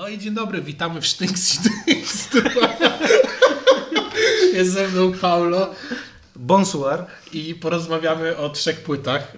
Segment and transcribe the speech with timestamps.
[0.00, 1.58] No i dzień dobry, witamy w Sztynks
[4.54, 5.74] Jest ze mną Paulo
[6.36, 7.04] Bonsoir.
[7.32, 9.32] i porozmawiamy o trzech płytach.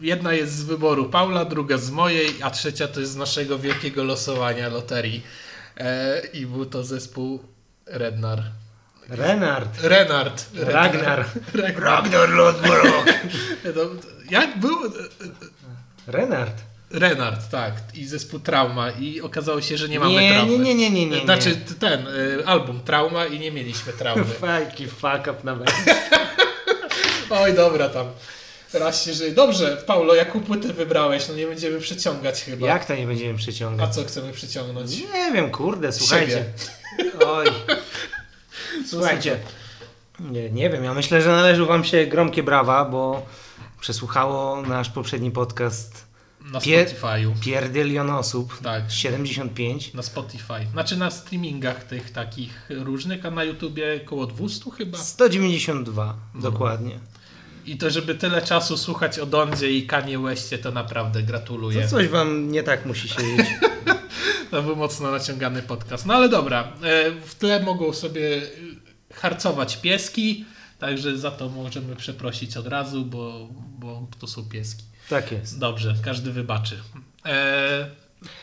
[0.00, 4.04] Jedna jest z wyboru Paula, druga z mojej, a trzecia to jest z naszego wielkiego
[4.04, 5.22] losowania loterii.
[5.76, 7.44] E, I był to zespół
[7.86, 8.42] Rednar.
[9.08, 9.82] Renard.
[9.82, 10.44] Renard.
[10.54, 11.24] Ragnar.
[11.54, 12.30] Ragnar.
[12.30, 13.06] Lodbrok.
[14.30, 14.76] Jak był?
[16.06, 16.73] Renard.
[16.98, 17.74] Renard, tak.
[17.94, 18.90] I zespół Trauma.
[18.90, 20.52] I okazało się, że nie mamy Nie, traumy.
[20.52, 21.24] nie, nie, nie, nie, nie, nie.
[21.24, 24.24] Znaczy ten y, album Trauma i nie mieliśmy traumy.
[24.40, 25.70] Fajki fuck up nawet.
[27.30, 28.06] Oj, dobra tam.
[28.74, 29.32] Raz się żyje.
[29.32, 31.28] Dobrze, Paulo, jaką płytę wybrałeś?
[31.28, 32.66] No nie będziemy przeciągać chyba.
[32.66, 33.94] Jak to nie będziemy A przeciągać?
[33.94, 34.98] co chcemy przeciągnąć?
[34.98, 36.44] Nie wiem, kurde, słuchajcie.
[37.26, 37.46] Oj.
[38.90, 39.38] Słuchajcie.
[40.20, 43.26] Nie, nie wiem, ja myślę, że należą wam się gromkie brawa, bo
[43.80, 46.03] przesłuchało nasz poprzedni podcast
[46.44, 47.32] Na Spotify'u.
[47.40, 48.58] pierdylion osób.
[48.62, 48.84] Tak.
[48.92, 49.94] 75.
[49.94, 50.66] Na Spotify.
[50.72, 54.98] Znaczy na streamingach tych takich różnych, a na YouTubie około 200 chyba.
[54.98, 56.40] 192, No.
[56.40, 56.98] dokładnie.
[57.66, 61.82] I to, żeby tyle czasu słuchać o Dondzie i Kanye Westie, to naprawdę gratuluję.
[61.82, 63.46] To coś wam nie tak musi siedzieć.
[64.50, 66.06] To był mocno naciągany podcast.
[66.06, 70.44] No ale dobra, e, w tle mogą sobie e, harcować pieski,
[70.78, 74.82] także za to możemy przeprosić od razu, bo, bo to są pieski.
[75.08, 75.58] Tak jest.
[75.58, 76.80] Dobrze, każdy wybaczy.
[77.26, 77.90] E,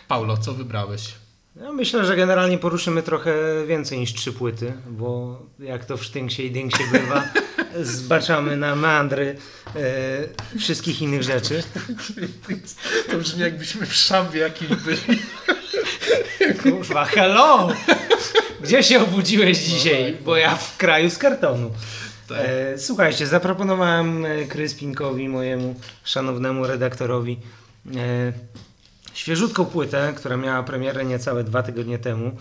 [0.08, 1.14] Paulo, co wybrałeś?
[1.62, 3.34] Ja myślę, że generalnie poruszymy trochę
[3.67, 7.23] więcej niż trzy płyty, bo jak to w sztynksie i dynksie bywa,
[7.84, 9.36] zbaczamy na meandry
[10.56, 11.64] e, wszystkich innych rzeczy.
[13.12, 15.22] To brzmi jakbyśmy w szambie jakimś byli.
[16.64, 17.70] Kurwa, hello!
[18.62, 20.17] Gdzie się obudziłeś dzisiaj?
[20.26, 21.72] Bo ja w kraju z kartonu.
[22.32, 22.46] Tak.
[22.46, 27.38] E, słuchajcie, zaproponowałem e, Kryspinkowi, mojemu szanownemu redaktorowi,
[27.96, 28.34] e,
[29.14, 32.32] świeżutką płytę, która miała premierę niecałe dwa tygodnie temu.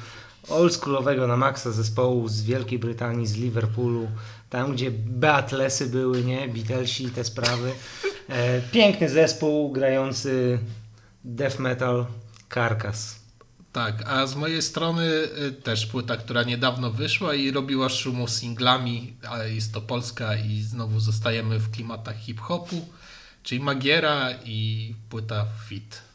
[0.49, 4.09] Oldschoolowego na maksa zespołu z Wielkiej Brytanii, z Liverpoolu,
[4.51, 6.49] tam gdzie Beatlesy były, nie?
[6.49, 7.73] Beatlesi i te sprawy.
[8.29, 10.59] E, piękny zespół grający
[11.25, 12.07] death metal
[12.55, 13.20] Carcass.
[13.73, 19.17] Tak, a z mojej strony y, też płyta, która niedawno wyszła i robiła szumu singlami,
[19.29, 22.89] ale jest to Polska i znowu zostajemy w klimatach hip-hopu,
[23.43, 26.10] czyli Magiera i płyta Fit.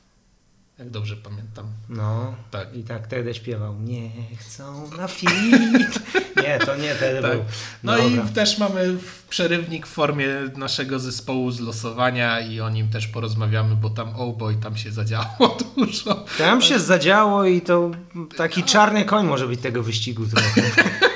[0.79, 1.65] Jak dobrze pamiętam.
[1.89, 2.75] No, Tak.
[2.75, 4.09] i tak wtedy śpiewał Nie
[4.39, 5.29] chcą na fit.
[6.43, 7.31] Nie, to nie wtedy Tak.
[7.31, 7.45] był.
[7.83, 8.23] No Dobra.
[8.23, 8.97] i też mamy
[9.29, 14.37] przerywnik w formie naszego zespołu z losowania i o nim też porozmawiamy, bo tam oh
[14.37, 16.25] boy, tam się zadziało dużo.
[16.37, 17.91] Tam się zadziało i to
[18.37, 20.61] taki czarny koń może być tego wyścigu trochę.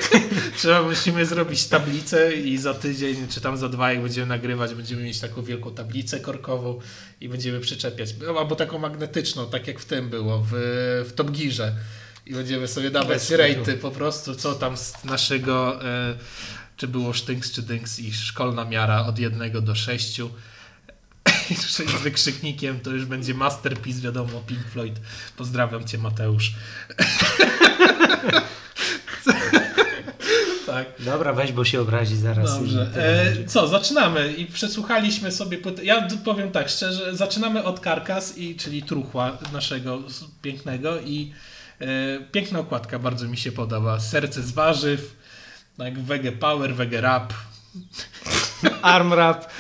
[0.58, 5.04] Trzeba, musimy zrobić tablicę i za tydzień, czy tam za dwa, jak będziemy nagrywać, będziemy
[5.04, 6.80] mieć taką wielką tablicę korkową
[7.22, 8.10] i będziemy przyczepiać.
[8.40, 10.54] Albo taką magnetyczną, tak jak w tym było, w,
[11.10, 11.76] w Top Gearze.
[12.26, 16.18] I będziemy sobie dawać rejty po prostu, co tam z naszego, e,
[16.78, 20.30] czy było sztynks, czy dynks i szkolna miara od jednego do sześciu.
[21.70, 25.00] Z wykrzyknikiem to już będzie masterpiece, wiadomo, Pink Floyd.
[25.38, 26.54] Pozdrawiam Cię, Mateusz.
[30.70, 30.88] tak.
[31.00, 32.60] Dobra, weź, bo się obrazi zaraz.
[32.60, 32.92] Dobrze.
[32.96, 35.86] E, co, zaczynamy i przesłuchaliśmy sobie płytę.
[35.86, 40.00] Ja powiem tak szczerze, zaczynamy od Karkas, i, czyli truchła naszego
[40.42, 41.32] pięknego i
[41.80, 41.86] e,
[42.32, 44.00] piękna okładka, bardzo mi się podoba.
[44.00, 45.16] Serce z warzyw,
[45.78, 47.34] tak wege power, wege rap.
[48.82, 49.52] Arm rap.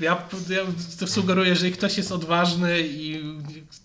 [0.00, 0.64] Ja, ja
[1.00, 3.22] to sugeruję, że ktoś jest odważny i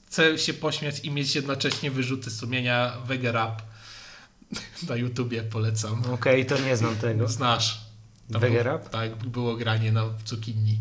[0.07, 3.61] chce się pośmiać i mieć jednocześnie wyrzuty sumienia, wege rap
[4.89, 6.03] na YouTubie polecam.
[6.13, 7.27] Okej, to nie znam tego.
[7.27, 7.81] Znasz.
[8.31, 8.89] Tam Wege było- rap?
[8.89, 10.79] Tak, było granie na cukinii.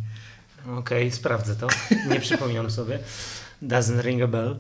[0.77, 1.67] Okej, sprawdzę to.
[2.11, 2.99] Nie przypominam sobie.
[3.63, 4.59] Doesn't ring a bell.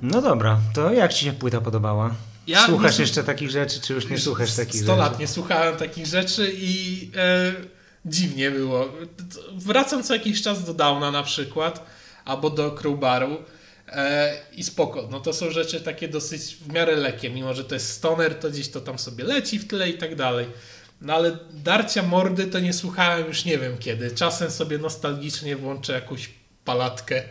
[0.00, 2.14] No dobra, to jak Ci się płyta podobała?
[2.46, 4.98] Ja Słuchasz nie- jeszcze takich rzeczy, czy już nie słuchasz takich 100 rzeczy?
[4.98, 7.52] lat nie słuchałem takich rzeczy i e,
[8.06, 8.88] dziwnie było.
[9.56, 11.86] Wracam co jakiś czas do Downa na przykład,
[12.24, 13.36] albo do Crowbaru
[13.92, 15.08] e, i spoko.
[15.10, 18.50] No to są rzeczy takie dosyć w miarę lekkie, mimo że to jest stoner, to
[18.50, 20.46] gdzieś to tam sobie leci w tyle i tak dalej.
[21.00, 24.10] No ale darcia mordy to nie słuchałem już nie wiem kiedy.
[24.10, 26.30] Czasem sobie nostalgicznie włączę jakąś
[26.64, 27.22] palatkę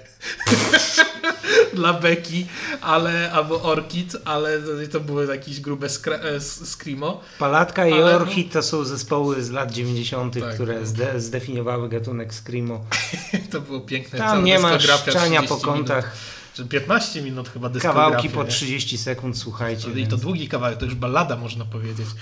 [1.73, 2.45] dla Beki,
[2.81, 4.59] ale, albo Orchid, ale
[4.91, 7.21] to, były jakieś grube e, screamo.
[7.39, 10.53] Palatka i Ale- Orchid to są zespoły z lat 90., Tak.
[10.53, 12.85] które zde zdefiniowały gatunek screamo.
[13.51, 14.19] To było piękne.
[14.19, 18.05] Tam nie ma szczania 30 po kątach, Minut, czy 15 minut chyba dyskografia.
[18.05, 18.49] kawałki po nie?
[18.49, 19.91] 30 sekund, słuchajcie.
[19.91, 22.07] I to długi kawałek, to już ballada można powiedzieć.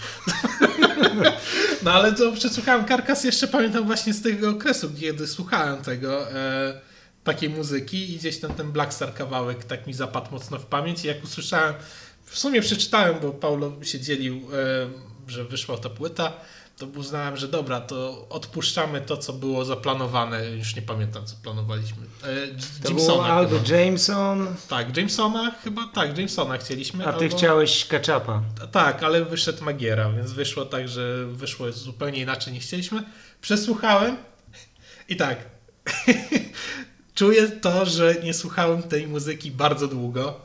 [1.84, 6.82] No ale to przesłuchałem Karkas jeszcze pamiętam właśnie z tego okresu, kiedy słuchałem tego e,
[7.24, 11.06] takiej muzyki i gdzieś ten, ten Black Star kawałek tak mi zapadł mocno w pamięć
[11.06, 11.74] i jak usłyszałem
[12.26, 16.34] w sumie przeczytałem, bo Paulo się dzielił, e, że wyszła ta płyta,
[16.80, 20.46] to uznałem, że dobra, to odpuszczamy to, co było zaplanowane.
[20.46, 22.04] Już nie pamiętam, co planowaliśmy.
[22.24, 23.78] E, To było albo chyba.
[23.78, 27.08] Jameson, Tak, Jamesona chyba, tak, Jamesona chcieliśmy.
[27.08, 27.38] a ty albo...
[27.38, 28.44] chciałeś Ketchupa.
[28.72, 33.04] Tak, ale wyszedł Magiera, więc wyszło tak, że wyszło zupełnie inaczej niż chcieliśmy.
[33.42, 34.18] Przesłuchałem
[35.10, 35.38] i tak.
[37.16, 40.42] Czuję to, że nie słuchałem tej muzyki bardzo długo.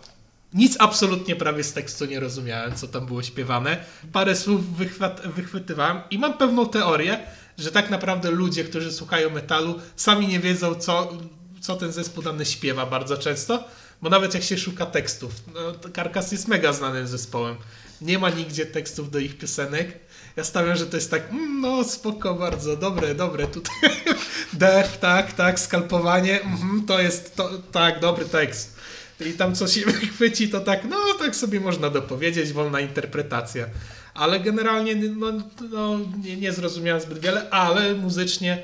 [0.54, 3.84] Nic absolutnie prawie z tekstu nie rozumiałem, co tam było śpiewane.
[4.12, 7.18] Parę słów wychwat, wychwytywałem i mam pewną teorię,
[7.58, 11.12] że tak naprawdę ludzie, którzy słuchają metalu, sami nie wiedzą, co,
[11.60, 13.64] co ten zespół dany śpiewa bardzo często,
[14.02, 17.56] bo nawet jak się szuka tekstów, no, Karkas jest mega znanym zespołem.
[18.00, 19.98] Nie ma nigdzie tekstów do ich piosenek.
[20.36, 23.90] Ja stawiam, że to jest tak, mm, no spoko, bardzo, dobre, dobre, tutaj
[24.52, 28.73] def, tak, tak, skalpowanie, mhm, to jest, to, tak, dobry tekst.
[29.20, 33.66] I tam co się wychwyci, to tak, no tak sobie można dopowiedzieć, wolna interpretacja.
[34.14, 35.32] Ale generalnie no,
[35.70, 38.62] no, nie, nie zrozumiałem zbyt wiele, ale muzycznie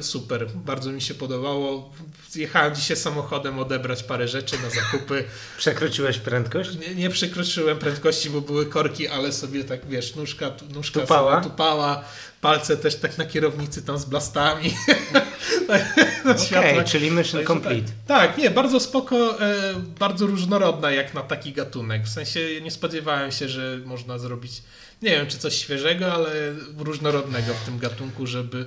[0.00, 1.92] super, bardzo mi się podobało.
[2.34, 5.24] Jechałem dzisiaj samochodem odebrać parę rzeczy na zakupy.
[5.56, 6.70] Przekroczyłeś prędkość?
[6.78, 11.40] Nie, nie przekroczyłem prędkości, bo były korki, ale sobie tak, wiesz, nóżka, nóżka Tupała?
[11.40, 12.04] tupała,
[12.40, 14.74] palce też tak na kierownicy tam z blastami.
[16.24, 16.86] na Okej, światłach.
[16.86, 17.92] czyli mission Także complete.
[18.06, 22.04] Tak, tak, nie, bardzo spoko, e, bardzo różnorodna jak na taki gatunek.
[22.04, 24.62] W sensie nie spodziewałem się, że można zrobić,
[25.02, 26.30] nie wiem czy coś świeżego, ale
[26.78, 28.66] różnorodnego w tym gatunku, żeby...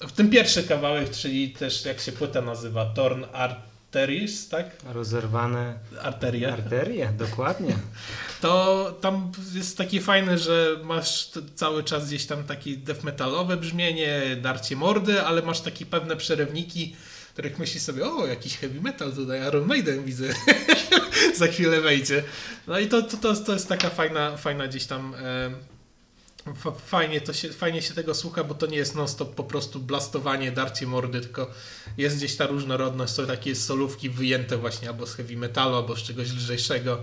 [0.00, 4.66] W tym pierwszy kawałek, czyli też jak się płyta nazywa, Torn Arteries, tak?
[4.92, 6.52] Rozerwane Arterie.
[6.52, 7.76] arterie, dokładnie.
[8.40, 14.36] To tam jest takie fajne, że masz cały czas gdzieś tam takie death metalowe brzmienie,
[14.42, 16.96] darcie mordy, ale masz takie pewne przerywniki,
[17.32, 20.24] których myślisz sobie, o, jakiś heavy metal tutaj, Iron Maiden widzę,
[21.38, 22.22] za chwilę wejdzie.
[22.66, 25.14] No i to, to, to, to jest taka fajna, fajna gdzieś tam...
[25.14, 25.50] E,
[26.86, 30.52] Fajnie, to się, fajnie się tego słucha, bo to nie jest non-stop po prostu blastowanie,
[30.52, 31.50] darcie mordy, tylko
[31.98, 36.02] jest gdzieś ta różnorodność, są takie solówki wyjęte właśnie albo z heavy metalu, albo z
[36.02, 37.02] czegoś lżejszego.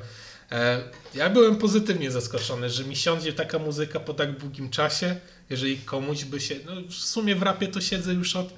[0.51, 0.83] E,
[1.13, 6.23] Ja byłem pozytywnie zaskoczony, że mi siądzie taka muzyka po tak długim czasie, jeżeli komuś
[6.23, 8.53] by się, no w sumie w rapie to siedzę już od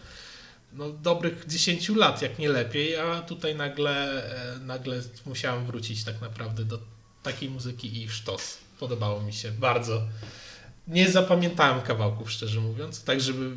[0.74, 4.24] no, dobrych 10 lat, jak nie lepiej, a tutaj nagle,
[4.56, 6.80] e, nagle musiałem wrócić tak naprawdę do
[7.24, 8.58] takiej muzyki i sztos.
[8.80, 10.02] Podobało mi się bardzo.
[10.90, 13.56] Nie zapamiętałem kawałków, szczerze mówiąc, tak żeby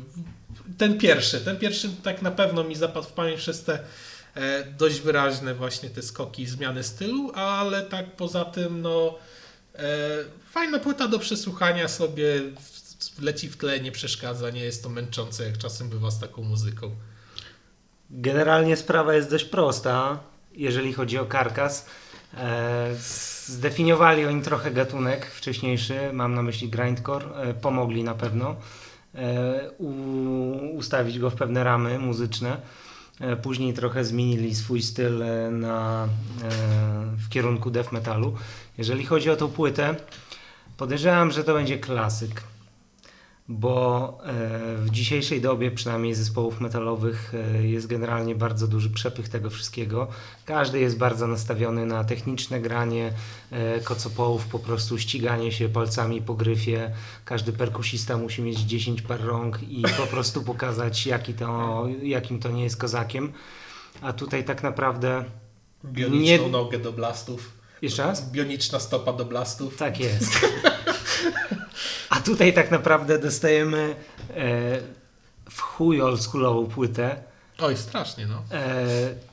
[0.77, 3.79] ten pierwszy, ten pierwszy tak na pewno mi zapadł w pamięć przez te
[4.35, 9.15] e, dość wyraźne właśnie te skoki, zmiany stylu, ale tak poza tym no
[9.75, 9.79] e,
[10.51, 12.41] fajna płyta do przesłuchania sobie,
[13.21, 16.91] leci w tle, nie przeszkadza, nie jest to męczące jak czasem bywa z taką muzyką.
[18.09, 20.19] Generalnie sprawa jest dość prosta,
[20.55, 21.85] jeżeli chodzi o karkas.
[22.37, 22.95] E,
[23.45, 28.55] zdefiniowali oni trochę gatunek wcześniejszy, mam na myśli grindcore, e, pomogli na pewno
[29.15, 29.71] e,
[30.73, 32.57] ustawić go w pewne ramy muzyczne.
[33.41, 36.07] Później trochę zmienili swój styl na,
[37.17, 38.33] w kierunku death metalu.
[38.77, 39.95] Jeżeli chodzi o tą płytę,
[40.77, 42.43] podejrzewam, że to będzie klasyk
[43.47, 49.49] bo e, w dzisiejszej dobie, przynajmniej zespołów metalowych, e, jest generalnie bardzo duży przepych tego
[49.49, 50.07] wszystkiego.
[50.45, 53.13] Każdy jest bardzo nastawiony na techniczne granie
[53.51, 56.91] e, kocopołów, po prostu ściganie się palcami po gryfie.
[57.25, 62.51] Każdy perkusista musi mieć 10 par rąk i po prostu pokazać, jaki to, jakim to
[62.51, 63.33] nie jest kozakiem.
[64.01, 65.25] A tutaj tak naprawdę.
[65.85, 67.51] Bioniczną Nie- nogę do blastów.
[67.81, 68.31] Jeszcze raz?
[68.31, 69.77] Bioniczna stopa do blastów.
[69.77, 70.31] Tak jest.
[72.13, 73.95] A tutaj tak naprawdę dostajemy
[74.29, 74.79] e,
[75.49, 77.15] w chuj oldschoolową płytę,
[77.59, 78.43] Oj, strasznie no.
[78.51, 78.85] e,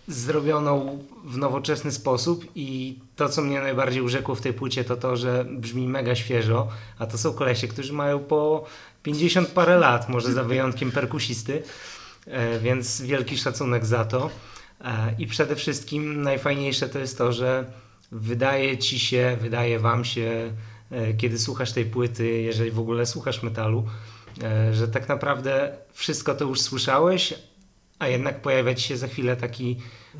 [0.09, 5.17] zrobioną w nowoczesny sposób i to, co mnie najbardziej urzekło w tej płycie, to to,
[5.17, 6.69] że brzmi mega świeżo,
[6.99, 8.65] a to są kolesie, którzy mają po
[9.03, 11.63] 50 parę lat, może za wyjątkiem perkusisty,
[12.27, 14.31] e, więc wielki szacunek za to.
[14.81, 17.65] E, I przede wszystkim najfajniejsze to jest to, że
[18.13, 20.53] wydaje ci się, wydaje wam się,
[21.19, 23.85] kiedy słuchasz tej płyty, jeżeli w ogóle słuchasz metalu,
[24.43, 27.35] e, że tak naprawdę wszystko to już słyszałeś,
[27.99, 29.77] a jednak pojawia ci się za chwilę taki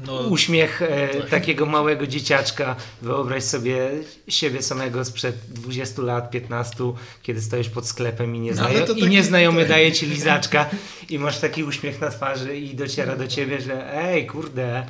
[0.07, 1.31] no uśmiech e, tak.
[1.31, 2.77] takiego małego dzieciaczka.
[3.03, 3.91] Wyobraź sobie
[4.29, 9.09] siebie samego sprzed 20 lat, 15, kiedy stoisz pod sklepem i, No, nieznajo- to i
[9.09, 10.71] nieznajomy daje ci lizaczka
[11.09, 14.87] i masz taki uśmiech na twarzy i dociera do ciebie, że ej, kurde,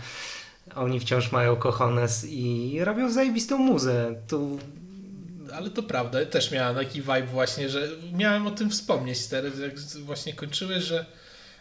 [0.74, 4.14] oni wciąż mają kochones i robią zajebistą muzę.
[4.28, 4.58] Tu
[5.50, 9.78] Ale to prawda, też miałem taki vibe właśnie, że miałem o tym wspomnieć teraz, jak
[9.80, 11.06] właśnie kończyłeś, że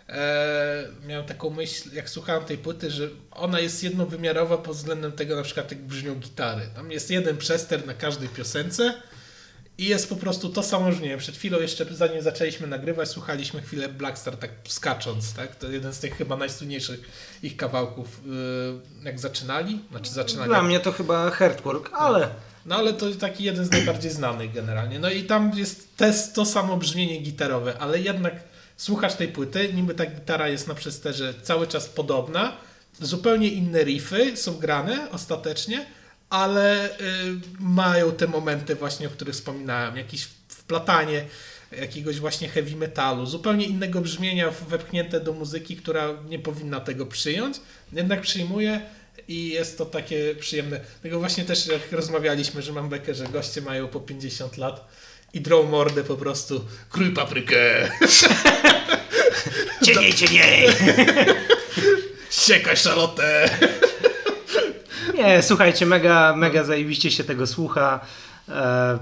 [0.10, 5.36] e, miałem taką myśl, jak słuchałem tej płyty, że ona jest jednowymiarowa pod względem tego
[5.36, 6.69] na przykład jak brzmią gitary.
[6.75, 8.93] Tam jest jeden przester na każdej piosence
[9.79, 11.17] i jest po prostu to samo brzmienie.
[11.17, 15.55] Przed chwilą jeszcze, zanim zaczęliśmy nagrywać, słuchaliśmy chwilę Blackstar tak skacząc, tak?
[15.55, 17.00] To jeden z tych chyba najsłynniejszych
[17.43, 19.79] ich kawałków, yy, jak zaczynali.
[19.91, 20.50] Znaczy zaczynali.
[20.50, 22.29] Dla mnie to chyba Hardwork, ale...
[22.65, 24.99] No ale to taki jeden z najbardziej znanych generalnie.
[24.99, 28.33] No i tam jest też to samo brzmienie gitarowe, ale jednak
[28.77, 32.57] słuchasz tej płyty, niby ta gitara jest na przesterze cały czas podobna,
[33.01, 35.85] zupełnie inne riffy są grane ostatecznie,
[36.29, 36.91] ale y,
[37.59, 41.25] mają te momenty właśnie, o których wspominałem, jakieś wplatanie
[41.71, 47.57] jakiegoś właśnie heavy metalu, zupełnie innego brzmienia wepchnięte do muzyki, która nie powinna tego przyjąć,
[47.93, 48.81] jednak przyjmuje
[49.29, 50.79] i jest to takie przyjemne.
[51.01, 54.88] Tego właśnie też jak rozmawialiśmy, że mam bekę, że goście mają po 50 lat
[55.33, 57.55] i drą mordę po prostu krój paprykę.
[59.86, 60.67] Cieniej, cieniej!
[62.45, 63.50] Siekaj szalotę.
[65.13, 68.00] Nie, słuchajcie, mega, mega zajebiście się tego słucha.
[68.50, 69.00] E,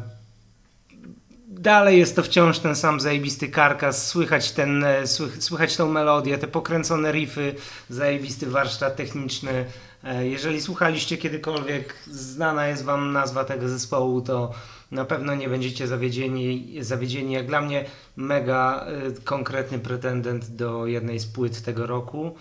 [1.59, 6.37] dalej jest to wciąż ten sam zajebisty karkas, słychać, ten, e, słych, słychać tą melodię,
[6.37, 7.55] te pokręcone riffy,
[7.89, 9.65] zajebisty warsztat techniczny.
[10.03, 14.53] E, jeżeli słuchaliście kiedykolwiek, znana jest Wam nazwa tego zespołu, to
[14.91, 16.75] na pewno nie będziecie zawiedzieni.
[16.81, 17.33] zawiedzieni.
[17.33, 17.85] Jak dla mnie
[18.15, 22.35] mega e, konkretny pretendent do jednej z płyt tego roku.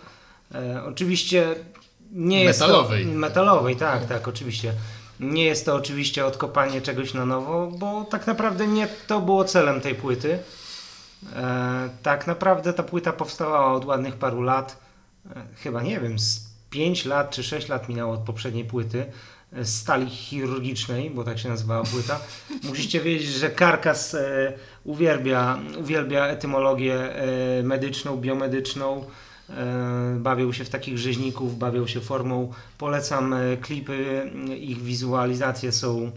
[0.88, 1.54] Oczywiście
[2.12, 3.06] nie jest Metalowej.
[3.06, 4.73] Metalowej, tak, tak, oczywiście.
[5.20, 9.80] Nie jest to oczywiście odkopanie czegoś na nowo, bo tak naprawdę nie to było celem
[9.80, 10.38] tej płyty.
[11.37, 14.80] E, tak naprawdę ta płyta powstawała od ładnych paru lat.
[15.37, 19.06] E, chyba nie wiem, z 5 lat czy 6 lat minęło od poprzedniej płyty
[19.52, 22.20] e, stali chirurgicznej, bo tak się nazywała płyta.
[22.68, 24.52] Musicie wiedzieć, że Karkas e,
[24.85, 29.04] uwielbia, uwielbia etymologię e, medyczną, biomedyczną.
[29.50, 32.53] E, bawią się w takich rzeźników, bawią się formą.
[32.79, 36.12] Polecam e, klipy, ich wizualizacje są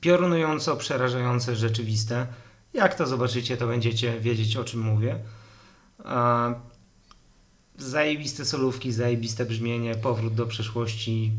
[0.00, 2.26] piorunująco, przerażające, rzeczywiste.
[2.74, 5.18] Jak to zobaczycie, to będziecie wiedzieć o czym mówię.
[7.78, 11.32] Zajebiste solówki, zajebiste brzmienie, powrót do przeszłości.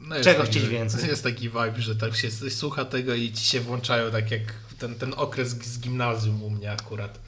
[0.00, 1.06] No jest Czego taki, chcieć więcej?
[1.10, 4.94] Jest taki vibe, że tak się słucha tego i ci się włączają tak jak ten,
[4.94, 7.18] ten okres z gimnazjum u mnie akurat.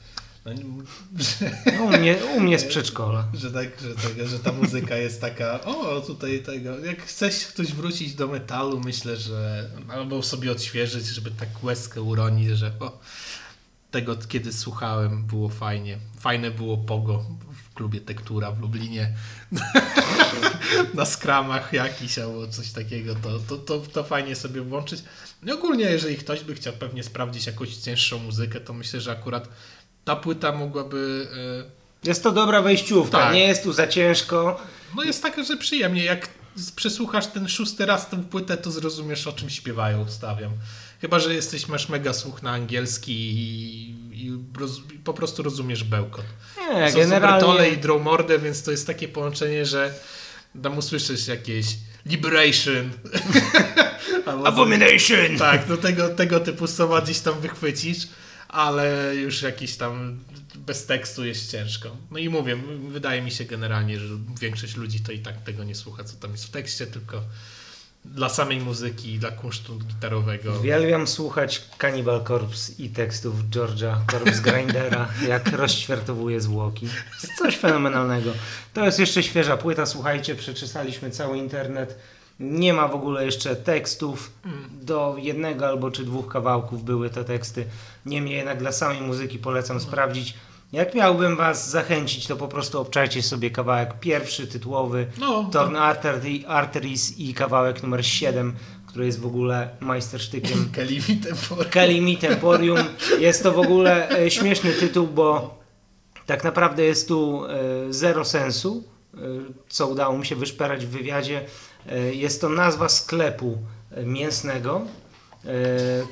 [0.45, 0.51] No,
[1.83, 3.27] u, mnie, u mnie z przedszkola.
[3.33, 7.73] że, tak, że, tego, że ta muzyka jest taka, o tutaj tego, jak chcesz ktoś
[7.73, 12.99] wrócić do metalu, myślę, że albo sobie odświeżyć, żeby tak łezkę uronić, że o,
[13.91, 15.97] tego kiedy słuchałem było fajnie.
[16.19, 17.25] Fajne było pogo
[17.71, 19.13] w klubie Tektura w Lublinie.
[20.93, 25.03] Na skramach jakiś albo coś takiego, to, to, to, to fajnie sobie włączyć.
[25.43, 29.47] No ogólnie, jeżeli ktoś by chciał pewnie sprawdzić jakąś cięższą muzykę, to myślę, że akurat
[30.05, 31.27] ta płyta mogłaby...
[32.05, 33.33] e, Jest to dobra wejściówka, Tak.
[33.33, 34.61] nie jest tu za ciężko.
[34.95, 36.03] No jest taka, że przyjemnie.
[36.03, 36.29] Jak
[36.75, 40.51] przesłuchasz ten szósty raz tę płytę, to zrozumiesz o czym śpiewają, stawiam.
[41.01, 43.89] Chyba, że jesteś, masz mega słuch na angielski i,
[44.25, 46.25] i, roz, i po prostu rozumiesz bełkot.
[46.59, 47.39] Nie, Są generalnie...
[47.41, 49.93] Supertole i Drowmordę, więc to jest takie połączenie, że
[50.63, 51.65] tam usłyszysz jakieś
[52.05, 52.89] Liberation.
[54.45, 55.37] Abomination!
[55.37, 58.07] tak, do tego, tego typu słowa gdzieś tam wychwycisz,
[58.51, 60.19] ale już jakiś tam
[60.55, 61.97] bez tekstu jest ciężko.
[62.11, 62.57] No i mówię,
[62.89, 66.31] wydaje mi się generalnie, że większość ludzi to i tak tego nie słucha, co tam
[66.31, 67.21] jest w tekście, tylko
[68.05, 70.53] dla samej muzyki, dla kunsztu gitarowego.
[70.59, 76.87] Uwielbiam słuchać Cannibal Corpse i tekstów George'a Corpse Grindera, jak rozćwiartowuje zwłoki.
[77.37, 78.31] Coś fenomenalnego.
[78.73, 81.99] To jest jeszcze świeża płyta, słuchajcie, przeczesaliśmy cały internet.
[82.41, 84.31] Nie ma w ogóle jeszcze tekstów.
[84.81, 87.65] Do jednego albo czy dwóch kawałków były te teksty.
[88.05, 90.33] Niemniej jednak dla samej muzyki polecam sprawdzić.
[90.71, 96.45] Jak miałbym was zachęcić, to po prostu obczajcie sobie kawałek pierwszy, tytułowy, No, Torn Artery-
[96.47, 98.53] Arteries i kawałek numer 7,
[98.87, 101.69] który jest w ogóle majstersztykiem Kelly Tempor.
[101.69, 102.77] Kalimi Temporium.
[103.19, 105.59] Jest to w ogóle e, śmieszny tytuł, bo
[106.25, 107.49] tak naprawdę jest tu e,
[107.93, 108.83] zero sensu,
[109.69, 111.45] co udało mi się wyszperać w wywiadzie.
[111.89, 113.57] E, Jest to nazwa sklepu
[113.91, 114.81] e, mięsnego,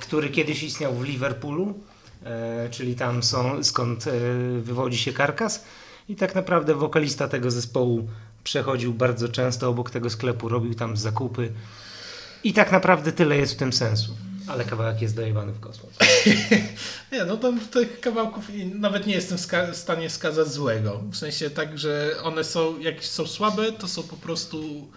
[0.02, 1.74] który kiedyś istniał w Liverpoolu,
[2.72, 4.06] czyli tam są, skąd
[4.62, 5.66] wywodzi się karkas.
[6.10, 8.08] I tak naprawdę wokalista tego zespołu
[8.44, 11.52] przechodził bardzo często obok tego sklepu, robił tam zakupy.
[12.44, 14.18] I tak naprawdę tyle jest w tym sensu.
[14.50, 15.94] Ale kawałek jest dojebany w kosmos.
[17.12, 21.02] Nie, no tam tych kawałków nawet nie jestem ska- w stanie wskazać złego.
[21.12, 24.88] W sensie tak, że one są, jak są słabe, to są po prostu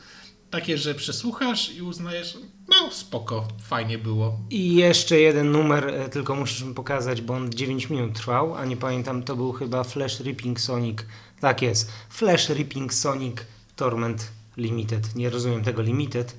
[0.50, 4.38] takie, że przesłuchasz i uznajesz, no spoko, fajnie było.
[4.50, 8.64] I jeszcze jeden numer, e, tylko musisz mi pokazać, bo on 9 minut trwał, a
[8.64, 10.98] nie pamiętam, to był chyba Flash Ripping Sonic.
[11.40, 11.90] Tak jest.
[12.10, 13.36] Flash Ripping Sonic
[13.76, 15.14] Torment Limited.
[15.16, 16.34] Nie rozumiem tego Limited,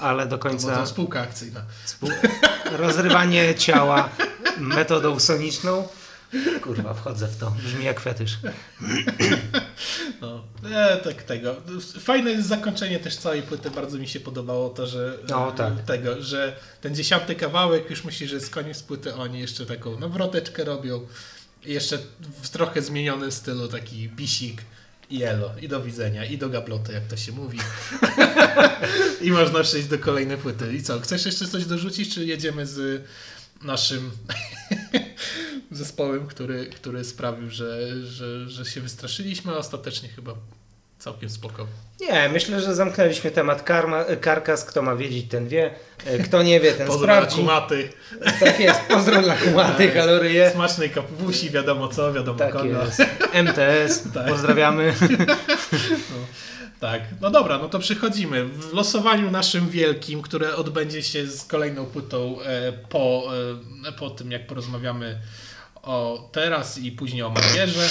[0.00, 1.64] ale do Bo to końca spółka akcyjna.
[1.84, 2.10] współ...
[2.72, 4.08] rozrywanie ciała
[4.58, 5.88] metodą soniczną.
[6.62, 7.50] Kurwa, wchodzę w to.
[7.50, 8.36] Brzmi jak fetysz.
[10.20, 11.56] No, e, tak tego.
[12.00, 15.72] Fajne jest zakończenie też całej płyty, bardzo mi się podobało to, że No, tak.
[15.86, 20.64] tego, że ten dziesiąty kawałek już myśli, że jest koniec płyty, oni jeszcze taką nawroteczkę
[20.64, 21.06] robią.
[21.64, 21.98] Jeszcze
[22.42, 24.62] w trochę zmienionym stylu taki bisik
[25.10, 25.50] i.
[25.60, 27.58] I do widzenia, i do gabloty, jak to się mówi.
[29.20, 30.76] I można przejść do kolejnej płyty.
[30.76, 33.04] I co, chcesz jeszcze coś dorzucić, czy jedziemy z
[33.62, 34.10] naszym
[35.70, 40.34] zespołem, który, który sprawił, że, że, że się wystraszyliśmy, a ostatecznie chyba
[40.98, 41.66] całkiem spoko.
[42.00, 44.64] Nie, myślę, że zamknęliśmy temat karma, karkas.
[44.64, 45.70] Kto ma wiedzieć, ten wie.
[46.06, 47.36] E, Kto nie wie, ten Pozdro dla sprawdzi.
[47.36, 47.88] kumaty,
[48.40, 48.80] Tak jest.
[48.80, 49.94] Pozdro dla kumaty, Tak.
[49.94, 50.50] kalorie.
[50.50, 52.64] smacznej kapusi, wiadomo co, wiadomo Tak kogo.
[52.84, 53.02] jest.
[53.32, 54.02] MTS.
[54.14, 54.28] Tak.
[54.28, 54.94] Pozdrawiamy.
[56.80, 58.44] Tak, no dobra, no to przechodzimy.
[58.44, 63.30] W losowaniu naszym wielkim, które odbędzie się z kolejną płytą e, po,
[63.88, 65.18] e, po tym, jak porozmawiamy
[65.82, 67.88] o teraz i później o Marierze.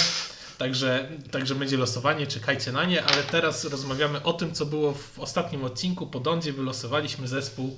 [0.58, 5.18] Także, także będzie losowanie, czekajcie na nie, ale teraz rozmawiamy o tym, co było w
[5.18, 6.06] ostatnim odcinku.
[6.06, 7.76] Po Dondzie wylosowaliśmy zespół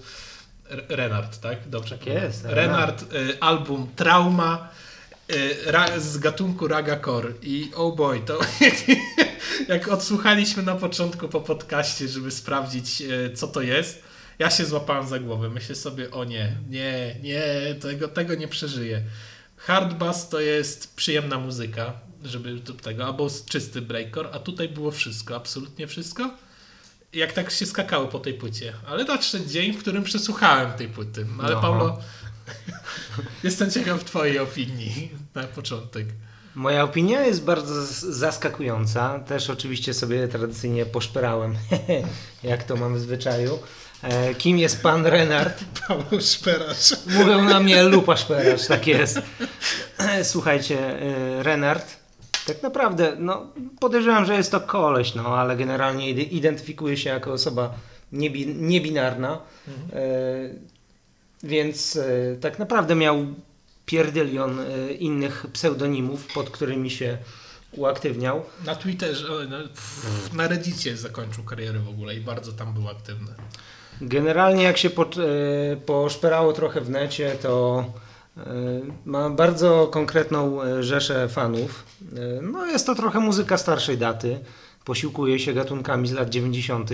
[0.89, 1.69] Renard, tak?
[1.69, 1.99] Dobrze.
[1.99, 4.69] Tak jest, Renard, y, album Trauma
[5.97, 7.33] y, z gatunku Raga Core.
[7.43, 8.41] I oh boy, to
[9.69, 14.03] jak odsłuchaliśmy na początku po podcaście, żeby sprawdzić, y, co to jest,
[14.39, 15.51] ja się złapałem za głowę.
[15.51, 19.03] Myślę sobie, o nie, nie, nie, tego, tego nie przeżyję.
[19.57, 21.93] Hard bass to jest przyjemna muzyka,
[22.25, 26.31] żeby tego, albo czysty breakcore, a tutaj było wszystko, absolutnie wszystko.
[27.12, 28.73] Jak tak się skakało po tej płycie.
[28.87, 31.27] Ale nadszedł dzień, w którym przesłuchałem tej płyty.
[31.39, 31.61] Ale Aha.
[31.61, 31.99] Paulo,
[33.45, 36.07] jestem ciekaw twojej opinii na początek.
[36.55, 39.19] Moja opinia jest bardzo zaskakująca.
[39.19, 41.57] Też oczywiście sobie tradycyjnie poszperałem,
[42.43, 43.59] jak to mam w zwyczaju.
[44.03, 45.65] E, kim jest pan Renard?
[45.89, 46.95] Paweł Szperasz.
[47.07, 49.21] Mówią na mnie lupa szperacz, tak jest.
[50.23, 52.00] Słuchajcie, e, Renard,
[52.46, 53.46] tak naprawdę, no
[53.81, 57.74] podejrzewam, że jest to koleś, no ale generalnie ide- identyfikuje się jako osoba
[58.12, 59.38] niebi, niebinarna,
[59.92, 60.00] e,
[61.42, 63.26] więc e, tak naprawdę miał
[63.87, 67.18] pierdylion e, innych pseudonimów, pod którymi się
[67.72, 68.42] uaktywniał.
[68.66, 72.88] Na Twitterze, o, na, pff, na Reddicie zakończył karierę w ogóle i bardzo tam był
[72.88, 73.29] aktywny.
[74.00, 77.85] Generalnie jak się po, e, poszperało trochę w necie, to
[79.05, 81.85] ma bardzo konkretną e, rzeszę fanów.
[82.16, 84.40] E, No jest to trochę muzyka starszej daty.
[84.85, 86.90] Posiłkuje się gatunkami z lat 90.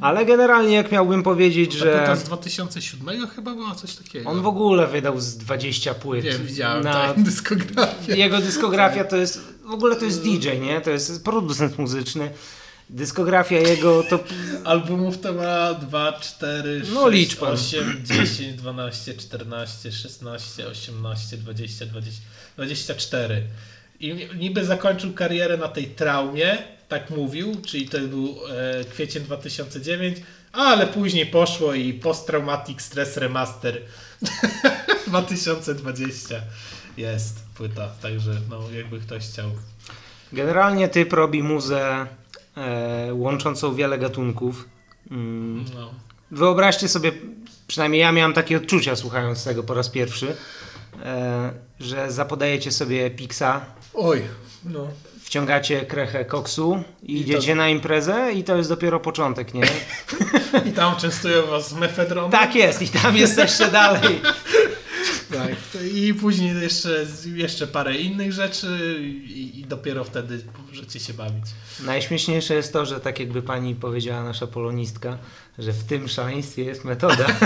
[0.00, 4.30] Ale generalnie jak miałbym powiedzieć, Ta płyta że z 2007 chyba była coś takiego.
[4.30, 6.24] on w ogóle wydał z 20 płyt.
[6.24, 8.16] Wiem, widziałem na tak, dyskografię.
[8.16, 10.80] jego dyskografia to jest, w ogóle to jest DJ, nie?
[10.80, 12.30] To jest producent muzyczny.
[12.92, 14.18] Dyskografia jego to
[14.64, 17.52] Albumów to ma 2, 4, 6, No, licz pan.
[17.52, 22.20] 8, 10, 12, 14, 16, 18, 20, 20,
[22.56, 23.42] 24.
[24.00, 28.36] I niby zakończył karierę na tej traumie, tak mówił, czyli to był
[28.80, 30.18] e, kwiecień 2009,
[30.52, 33.80] ale później poszło i Post-Traumatic Stress Remaster
[35.06, 36.40] 2020
[36.96, 39.50] jest płyta, także no jakby ktoś chciał.
[40.32, 42.06] Generalnie typ robi muzę
[42.56, 44.68] e, łączącą wiele gatunków.
[45.10, 45.64] Mm.
[45.74, 45.90] No.
[46.30, 47.12] Wyobraźcie sobie,
[47.66, 50.36] przynajmniej ja miałem takie odczucia słuchając tego po raz pierwszy,
[51.04, 53.60] e, że zapodajecie sobie Pixa,
[53.94, 54.22] Oj,
[54.64, 54.86] no.
[55.22, 59.62] wciągacie krechę koksu i, I idziecie to- na imprezę i to jest dopiero początek, nie?
[60.68, 62.30] I tam częstują was mefedronem.
[62.30, 64.20] tak jest i tam jesteście dalej.
[65.32, 65.82] Tak.
[65.94, 71.44] I później jeszcze, jeszcze parę innych rzeczy i, i dopiero wtedy możecie się bawić.
[71.80, 75.18] Najśmieszniejsze jest to, że tak jakby pani powiedziała nasza polonistka,
[75.58, 77.26] że w tym szaleństwie jest metoda.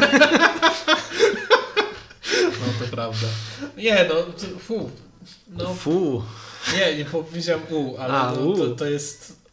[2.60, 3.26] No to prawda.
[3.76, 4.90] Nie, no, to, fu.
[5.48, 6.22] No, Fu.
[6.76, 8.56] nie, nie powiedziałem u, ale A, no, u.
[8.56, 9.43] to, to jest...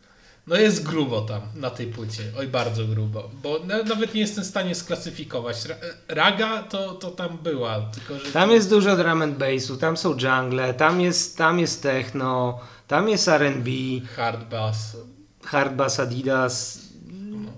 [0.47, 2.23] No jest grubo tam, na tej płycie.
[2.39, 3.30] Oj, bardzo grubo.
[3.43, 5.65] Bo na, nawet nie jestem w stanie sklasyfikować.
[5.65, 5.75] Ra,
[6.08, 8.32] raga to, to tam była, tylko że...
[8.32, 13.10] Tam jest dużo drum and bassu, tam są jungle, tam jest, tam jest techno, tam
[13.10, 13.71] jest R&B,
[14.15, 14.97] Hard bass.
[15.45, 16.80] hard bass Adidas.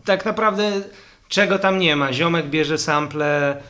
[0.05, 0.71] Tak naprawdę
[1.29, 2.13] czego tam nie ma.
[2.13, 3.61] Ziomek bierze sample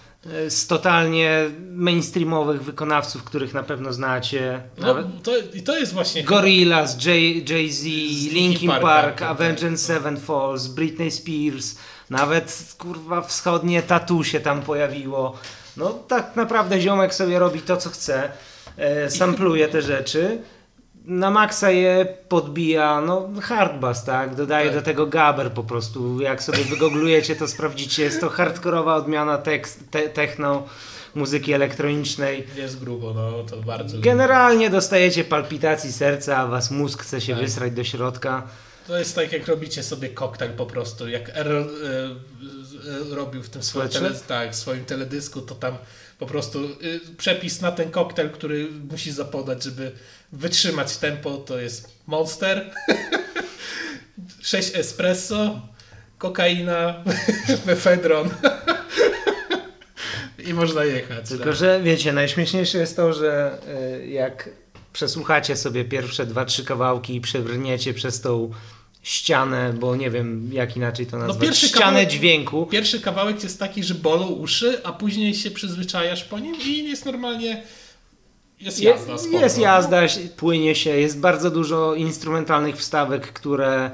[0.49, 4.62] z totalnie mainstreamowych wykonawców, których na pewno znacie.
[4.77, 6.23] No, to, I to jest właśnie...
[6.23, 11.75] Gorillaz, Jay- Jay-Z, Linkin Linkin Park, Park, tak, Avenged Sevenfold, Britney Spears,
[12.09, 15.38] nawet kurwa wschodnie tatu się tam pojawiło.
[15.77, 18.31] No tak naprawdę ziomek sobie robi to co chce,
[18.77, 20.38] e, sampluje te rzeczy.
[21.06, 24.36] Na maksa je podbija, no hardbass, tak?
[24.36, 24.76] Dodaje Tak.
[24.76, 26.22] do tego gaber po prostu.
[26.22, 28.04] Jak sobie wygooglujecie, to sprawdzicie.
[28.04, 30.63] Jest to hardkorowa odmiana tekst, te, techno,
[31.16, 32.48] muzyki elektronicznej.
[32.56, 34.00] Jest grubo, no to bardzo...
[34.00, 37.44] Generalnie dostajecie palpitacji serca, a was mózg chce się Tak.
[37.44, 38.48] wysrać do środka.
[38.88, 41.08] To jest tak, jak robicie sobie koktajl po prostu.
[41.10, 41.68] Jak Errol e,
[43.12, 45.78] e, robił w tym swoim, tele, tak, swoim teledysku, to tam
[46.20, 49.92] po prostu y, przepis na ten koktajl, który musi zapodać, żeby
[50.34, 52.72] wytrzymać tempo, to jest Monster,
[54.41, 55.62] 6 espresso,
[56.17, 57.04] kokaina,
[57.65, 58.30] mefedron
[60.48, 61.30] i można jechać.
[61.30, 61.56] Tylko, tak.
[61.56, 63.58] że wiecie, najśmieszniejsze jest to, że
[64.02, 64.50] y, jak
[64.93, 68.52] przesłuchacie sobie pierwsze dwa, trzy kawałki i przebrniecie przez tą
[69.04, 72.65] ścianę, bo nie wiem jak inaczej to nazwać, No pierwszy ścianę kawałek- dźwięku.
[72.65, 77.06] Pierwszy kawałek jest taki, że bolą uszy, a później się przyzwyczajasz po nim i jest
[77.06, 77.63] normalnie.
[78.63, 79.17] Jest Jest, jazda.
[79.17, 79.43] spoko.
[79.43, 80.02] jest jazda,
[80.38, 83.91] płynie się, jest bardzo dużo instrumentalnych wstawek, które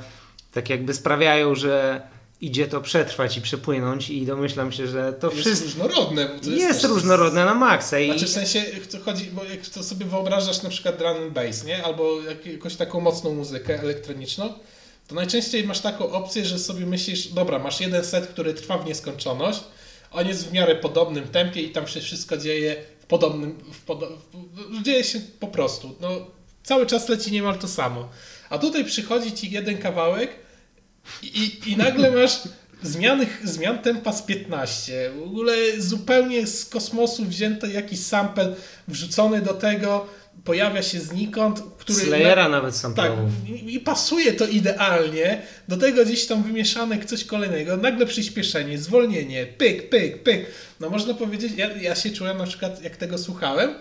[0.52, 2.02] tak jakby sprawiają, że
[2.42, 6.30] idzie to przetrwać i przepłynąć i domyślam się, że to Jest wszystko różnorodne.
[6.44, 9.84] To jest, też- różnorodne na maksa i Znaczy w sensie to chodzi, bo jak to
[9.84, 11.84] sobie wyobrażasz na przykład drum and bass, nie?
[11.84, 14.54] Albo jak, jakąś taką mocną muzykę elektroniczną,
[15.08, 18.86] to najczęściej masz taką opcję, że sobie myślisz, dobra, masz jeden set, który trwa w
[18.86, 19.60] nieskończoność,
[20.12, 22.76] on jest w miarę podobnym tempie i tam się wszystko dzieje
[23.10, 24.18] podobnym, w podo
[24.84, 26.10] dzieje się po prostu, no
[26.64, 28.10] cały czas leci niemal to samo.
[28.50, 30.32] A tutaj przychodzi ci jeden kawałek
[31.22, 32.40] i, i, i nagle masz
[32.84, 35.12] zmiany, zmian tempa z 15.
[35.20, 38.56] W ogóle zupełnie z kosmosu wzięty jakiś sample
[38.88, 40.08] wrzucony do tego,
[40.44, 42.00] pojawia się znikąd, który...
[42.00, 43.30] Slayera nawet tak, samplował.
[43.48, 45.42] i, i pasuje to idealnie.
[45.68, 50.46] Do tego gdzieś tam wymieszane coś kolejnego, nagle przyspieszenie, zwolnienie, pyk, pyk, pyk.
[50.80, 53.76] No można powiedzieć, ja, ja się czułem na przykład, jak tego słuchałem,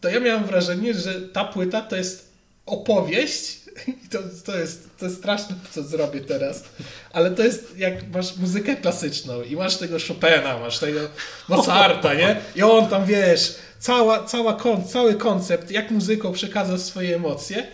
[0.00, 2.32] to ja miałem wrażenie, że ta płyta to jest
[2.66, 3.56] opowieść
[4.04, 6.64] i to, to, jest, to jest straszne, co zrobię teraz,
[7.12, 11.00] ale to jest jak masz muzykę klasyczną i masz tego Chopina, masz tego
[11.48, 12.40] Mozarta, nie?
[12.56, 17.66] I on tam, wiesz, cała, cała kon, cały koncept, jak muzyką przekazał swoje emocje,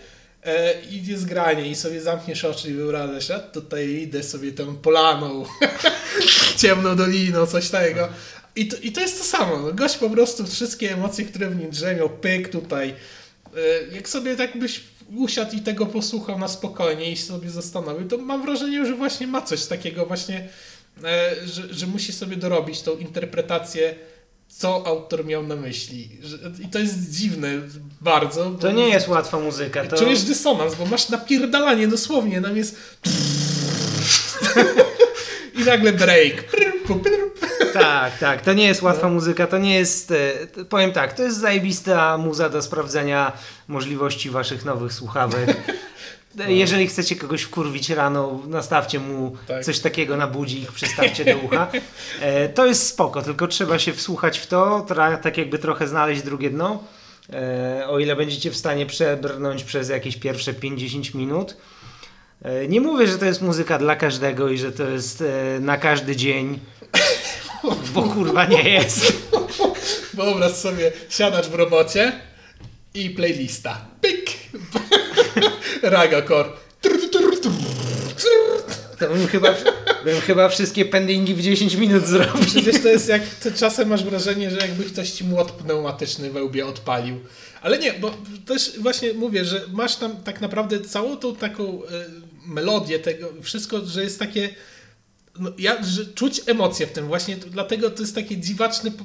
[0.43, 5.45] e, idzie zgranie i sobie zamkniesz oczy i wyobrażasz, a tutaj idę sobie tą polaną,
[6.61, 8.09] ciemną doliną, coś takiego.
[8.55, 9.57] I to, I to jest to samo.
[9.57, 12.93] No, gość po prostu wszystkie emocje, które w nim drzemią, pyk tutaj.
[13.57, 14.81] E, Jak sobie tak byś
[15.15, 19.41] usiadł i tego posłuchał na spokojnie i sobie zastanowił, to mam wrażenie, że właśnie ma
[19.41, 20.47] coś takiego właśnie,
[21.03, 23.95] e, że, że musi sobie dorobić tą interpretację,
[24.49, 26.09] co autor miał na myśli.
[26.59, 27.47] I to jest dziwne
[28.01, 28.51] bardzo.
[28.51, 29.85] To nie jest łatwa muzyka.
[29.85, 29.97] To...
[29.97, 32.75] Czujesz dysonans, bo masz napierdalanie dosłownie, tam jest
[35.61, 36.51] i nagle break.
[37.73, 38.41] Tak, tak.
[38.41, 39.47] To nie jest łatwa muzyka.
[39.47, 40.11] To nie jest.
[40.11, 40.15] e,
[40.69, 43.31] Powiem tak, to jest zajebista muza do sprawdzenia
[43.67, 45.57] możliwości waszych nowych słuchawek.
[46.39, 49.63] E, Jeżeli chcecie kogoś wkurwić rano, nastawcie mu Tak.
[49.65, 51.67] coś takiego na budzik, przystawcie do ucha.
[52.21, 54.85] E, To jest spoko, tylko trzeba się wsłuchać w to,
[55.23, 56.83] tak jakby trochę znaleźć drugie dno.
[57.33, 61.57] E, O ile będziecie w stanie przebrnąć przez jakieś pierwsze 50 minut.
[62.41, 65.77] E, Nie mówię, że to jest muzyka dla każdego i że to jest e, na
[65.77, 66.59] każdy dzień,
[67.93, 69.13] bo kurwa nie jest.
[70.13, 72.11] Wyobraź sobie, siadasz w robocie
[72.93, 73.77] i playlista.
[75.81, 76.53] Ragakor.
[78.99, 79.55] To bym chyba,
[80.05, 82.45] bym chyba wszystkie pendingi w 10 minut zrobił.
[82.45, 86.43] Przecież to jest jak, to czasem masz wrażenie, że jakby ktoś ci młot pneumatyczny we
[86.43, 87.19] łbie odpalił.
[87.61, 88.13] Ale nie, bo
[88.45, 92.05] też właśnie mówię, że masz tam tak naprawdę całą tą taką e,
[92.45, 94.49] melodię tego, wszystko, że jest takie
[95.39, 99.03] no, ja, że czuć emocje w tym właśnie, dlatego to jest takie dziwaczne po-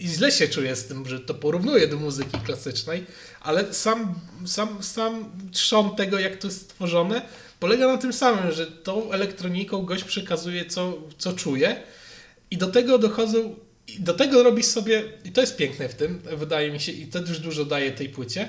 [0.00, 3.06] i źle się czuję z tym, że to porównuję do muzyki klasycznej,
[3.40, 4.14] ale sam,
[4.46, 7.22] sam, sam trzon tego, jak to jest stworzone,
[7.60, 11.82] polega na tym samym, że tą elektroniką gość przekazuje, co, co czuje
[12.50, 13.56] i do tego dochodzą,
[13.98, 17.18] do tego robisz sobie, i to jest piękne w tym, wydaje mi się, i to
[17.18, 18.48] już dużo daje tej płycie,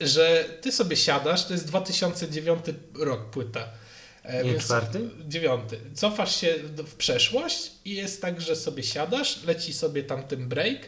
[0.00, 3.68] że ty sobie siadasz, to jest 2009 rok płyta.
[4.24, 5.00] E, Nie więc- czwarty?
[5.28, 5.80] Dziewiąty.
[5.94, 10.78] Cofasz się w przeszłość i jest tak, że sobie siadasz, leci sobie tam ten break,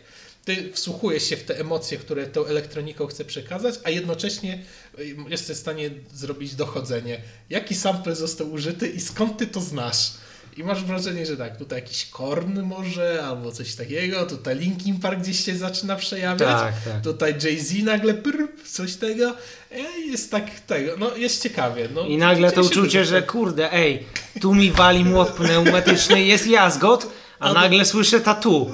[0.44, 4.62] ty wsłuchujesz się w te emocje, które tą elektroniką chce przekazać, a jednocześnie
[4.98, 7.22] y, jesteś w stanie zrobić dochodzenie.
[7.50, 10.10] Jaki sample został użyty i skąd ty to znasz?
[10.56, 15.20] I masz wrażenie, że tak, tutaj jakiś Korn może, albo coś takiego, tutaj Linkin Park
[15.20, 17.02] gdzieś się zaczyna przejawiać, Tak, tak.
[17.02, 19.34] tutaj Jay-Z nagle prr, coś tego,
[19.72, 21.88] e, jest tak tego, no jest ciekawie.
[21.94, 24.06] No, I nagle to uczucie, że kurde, ej,
[24.40, 28.70] tu mi wali młot pneumatyczny, jest jazgot, a nagle słyszę tatu.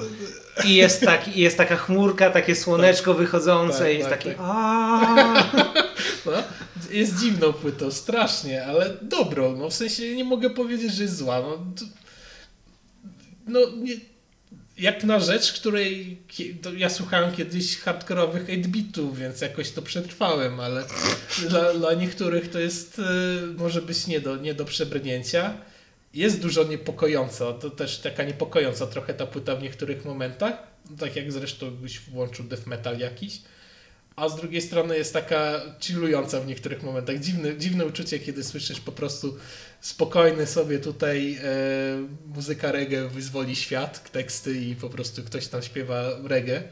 [0.65, 4.35] I jest, tak, i jest taka chmurka, takie słoneczko wychodzące Tak, i jest tak, takie
[4.35, 4.45] tak.
[6.25, 6.31] No,
[6.93, 9.57] jest dziwną płytą, strasznie, ale dobrą.
[9.57, 11.41] No, w sensie nie mogę powiedzieć, że jest zła.
[11.41, 11.65] No,
[13.47, 13.93] no nie,
[14.77, 16.17] jak na rzecz, której
[16.77, 20.83] ja słuchałem kiedyś hardkorowych 8-bitów, więc jakoś to przetrwałem, ale
[21.49, 23.03] dla, dla niektórych to jest e,
[23.57, 25.57] może być nie do, nie do przebrnięcia.
[26.13, 30.53] Jest dużo niepokojąca, to też taka niepokojąca trochę ta płyta w niektórych momentach,
[30.99, 33.41] tak jak zresztą byś włączył death metal jakiś
[34.15, 37.19] a z drugiej strony jest taka chillująca w niektórych momentach.
[37.19, 39.37] Dziwne, dziwne uczucie, kiedy słyszysz po prostu
[39.81, 41.47] spokojny sobie tutaj e,
[42.35, 46.63] muzyka reggae wyzwoli świat, teksty i po prostu ktoś tam śpiewa reggae.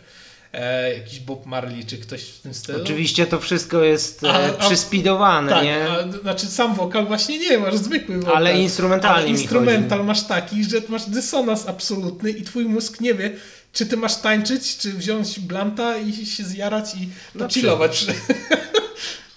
[0.53, 2.81] E, jakiś Bob Marley czy ktoś w tym stylu.
[2.83, 5.85] Oczywiście to wszystko jest A- e, a- przyspidowane, Tak, nie?
[5.89, 8.35] a, znaczy sam wokal właśnie nie, masz zwykły wokal.
[8.37, 13.31] Ale instrumentalnie Ale instrumental masz taki, że masz dysonans absolutny i twój mózg nie wie,
[13.73, 18.05] czy ty masz tańczyć, czy wziąć blanta i się zjarać i Na to chillować.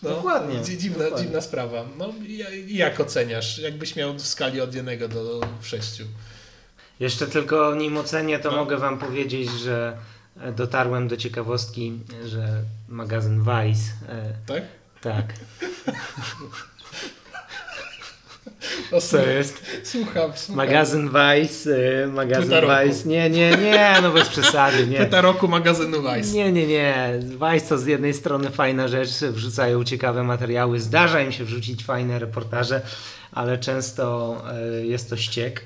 [0.02, 1.26] No, Dokładnie, dzi- Dziwna, dokładnie.
[1.26, 1.84] dziwna sprawa.
[1.98, 2.12] No
[2.68, 3.58] jak oceniasz?
[3.58, 6.04] Jakbyś miał w skali od jednego do sześciu?
[7.00, 8.56] Jeszcze tylko nim ocenię, to No.
[8.56, 9.96] mogę wam powiedzieć, że
[10.56, 11.92] dotarłem do ciekawostki,
[12.24, 12.48] że
[12.88, 14.62] magazyn Vice, e, Tak?
[15.00, 15.24] tak,
[18.92, 19.62] O, co jest?
[19.84, 20.56] Słucham, słucham.
[20.56, 21.70] Magazyn Vice,
[22.02, 22.88] e, magazyn roku.
[22.88, 24.98] Vice, nie, nie, nie, no bez przesady, nie.
[24.98, 26.32] Peta roku magazynu Vice.
[26.32, 27.18] Nie, nie, nie.
[27.20, 32.18] Vice to z jednej strony fajna rzecz, wrzucają ciekawe materiały, zdarza im się wrzucić fajne
[32.18, 32.82] reportaże,
[33.32, 35.64] ale często e, jest to ściek.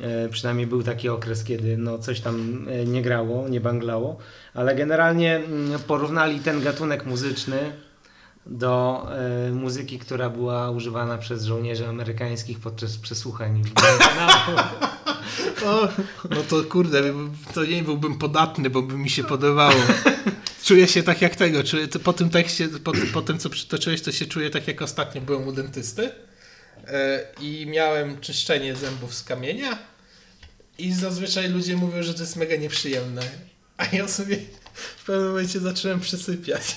[0.00, 4.16] E, Przynajmniej był taki okres, kiedy no, coś tam e, nie grało, nie banglało,
[4.54, 7.72] ale generalnie mm, porównali ten gatunek muzyczny
[8.46, 9.06] do
[9.48, 14.62] e, muzyki, która była używana przez żołnierzy amerykańskich podczas przesłuchań w Guantanamo.
[15.66, 15.88] O,
[16.30, 17.02] no to kurde,
[17.54, 19.74] to nie byłbym podatny, bo by mi się podobało.
[20.64, 24.12] Czuję się tak jak tego, czuję, po tym tekście, po, po tym co przytoczyłeś, to
[24.12, 26.10] się czuję tak jak ostatnio byłem u dentysty
[27.40, 29.78] i miałem czyszczenie zębów z kamienia
[30.78, 33.22] i zazwyczaj ludzie mówią, że to jest mega nieprzyjemne.
[33.76, 34.36] A ja sobie
[34.96, 36.62] w pewnym momencie zacząłem przysypiać.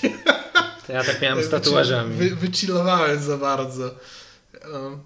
[0.86, 2.16] To ja tak miałem z tatuażami.
[2.16, 3.94] Wy, wychillowałem za bardzo.
[4.72, 5.00] Um,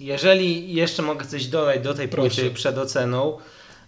[0.00, 2.28] Jeżeli jeszcze mogę coś dodać do tej Proszę.
[2.30, 3.38] płyty przed oceną,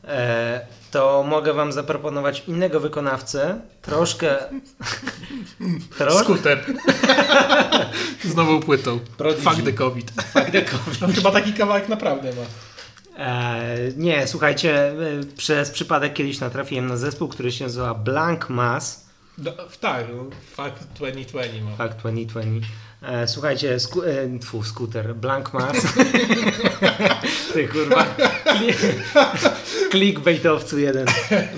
[0.04, 4.36] e, to mogę Wam zaproponować innego wykonawcę, troszkę.
[5.98, 6.24] troszkę.
[6.24, 6.64] skuter.
[8.24, 8.98] z nową płytą.
[9.16, 9.42] Prodigy.
[9.42, 10.12] Fuck the COVID.
[11.00, 12.42] No, chyba taki kawałek naprawdę ma.
[13.24, 14.94] E, nie, słuchajcie, e,
[15.36, 19.06] przez przypadek kiedyś natrafiłem na zespół, który się nazywa Blank Mass.
[19.38, 20.06] No, tak,
[20.56, 21.76] Fuck 2020 ma.
[21.76, 22.68] Fakt 2020.
[23.02, 25.76] E, słuchajcie, sku, e, tfu, skuter, Blank Mass.
[27.52, 28.04] Ty kurwa.
[29.90, 31.06] Clickbaitowcu jeden.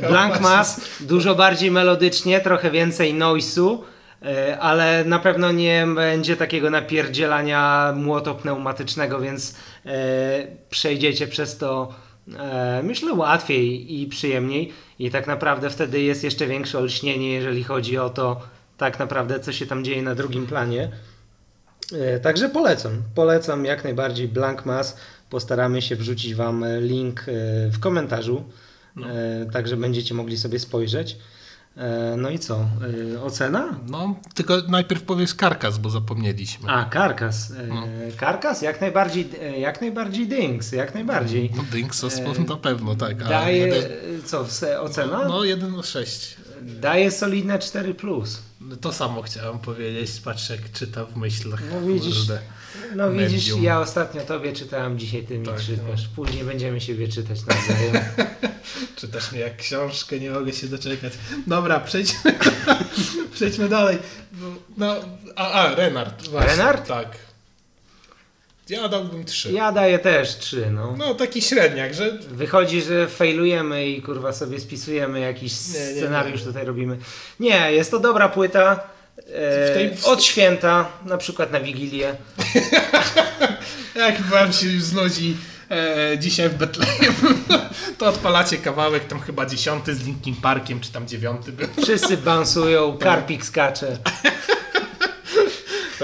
[0.08, 3.78] Blank Mass, dużo bardziej melodycznie, trochę więcej noise'u,
[4.22, 11.94] e, ale na pewno nie będzie takiego napierdzielania młoto pneumatycznego, więc e, przejdziecie przez to
[12.38, 17.98] e, myślę łatwiej i przyjemniej i tak naprawdę wtedy jest jeszcze większe olśnienie, jeżeli chodzi
[17.98, 18.40] o to
[18.76, 20.88] tak naprawdę co się tam dzieje na drugim planie.
[21.92, 24.96] E, Także polecam, polecam jak najbardziej Blank Mass.
[25.30, 27.22] Postaramy się wrzucić Wam e, link e,
[27.70, 28.44] w komentarzu,
[28.96, 29.06] No.
[29.52, 31.16] także będziecie mogli sobie spojrzeć.
[32.16, 32.66] No i co?
[33.24, 33.78] Ocena?
[33.88, 36.70] No, tylko najpierw powiesz karkas, bo zapomnieliśmy.
[36.70, 37.52] A, Karkas.
[37.68, 37.82] No.
[38.16, 38.62] Karkas?
[38.62, 41.50] Jak najbardziej, jak najbardziej Dings, jak najbardziej.
[41.56, 43.22] No Dynks E, na pewno, tak.
[43.22, 43.82] a Daje, jeden-
[44.24, 44.46] co,
[44.82, 45.28] ocena?
[45.28, 46.36] No, 1 na 6.
[46.62, 47.94] Daje solidne 4+.
[47.94, 48.42] Plus.
[48.80, 51.62] To samo chciałem powiedzieć, patrz jak czyta w myślach.
[51.70, 52.40] No widzisz, Kurde.
[52.96, 53.62] No widzisz, Medium.
[53.62, 56.08] ja ostatnio tobie czytałem, dzisiaj ty mi Tak, czytasz.
[56.16, 58.04] Później będziemy siebie czytać nawzajem.
[58.96, 61.12] Czytasz mnie jak książkę, nie mogę się doczekać.
[61.46, 62.34] Dobra, przejdźmy,
[63.34, 63.98] przejdźmy dalej.
[64.76, 64.96] No,
[65.36, 66.28] a, a Renard.
[66.28, 66.88] Właśnie, Renard?
[66.88, 67.18] Tak.
[68.68, 69.52] Ja dałbym 3.
[69.52, 70.94] Ja daję też 3, no.
[70.98, 76.40] No, taki średniak, że Wychodzi, że failujemy i kurwa sobie spisujemy jakiś Nie, nie, scenariusz
[76.40, 76.46] nie.
[76.46, 76.98] tutaj robimy.
[77.40, 78.80] Nie, jest to dobra płyta.
[79.34, 82.14] E, tej- Od święta, na przykład na Wigilię.
[83.96, 85.36] jak wam się już znudzi
[85.70, 87.14] e, dzisiaj w Betlejem,
[87.98, 91.68] to odpalacie kawałek, tam chyba dziesiąty z Linkin Parkiem, czy tam dziewiąty był.
[91.82, 93.98] Wszyscy bansują, karpik skacze.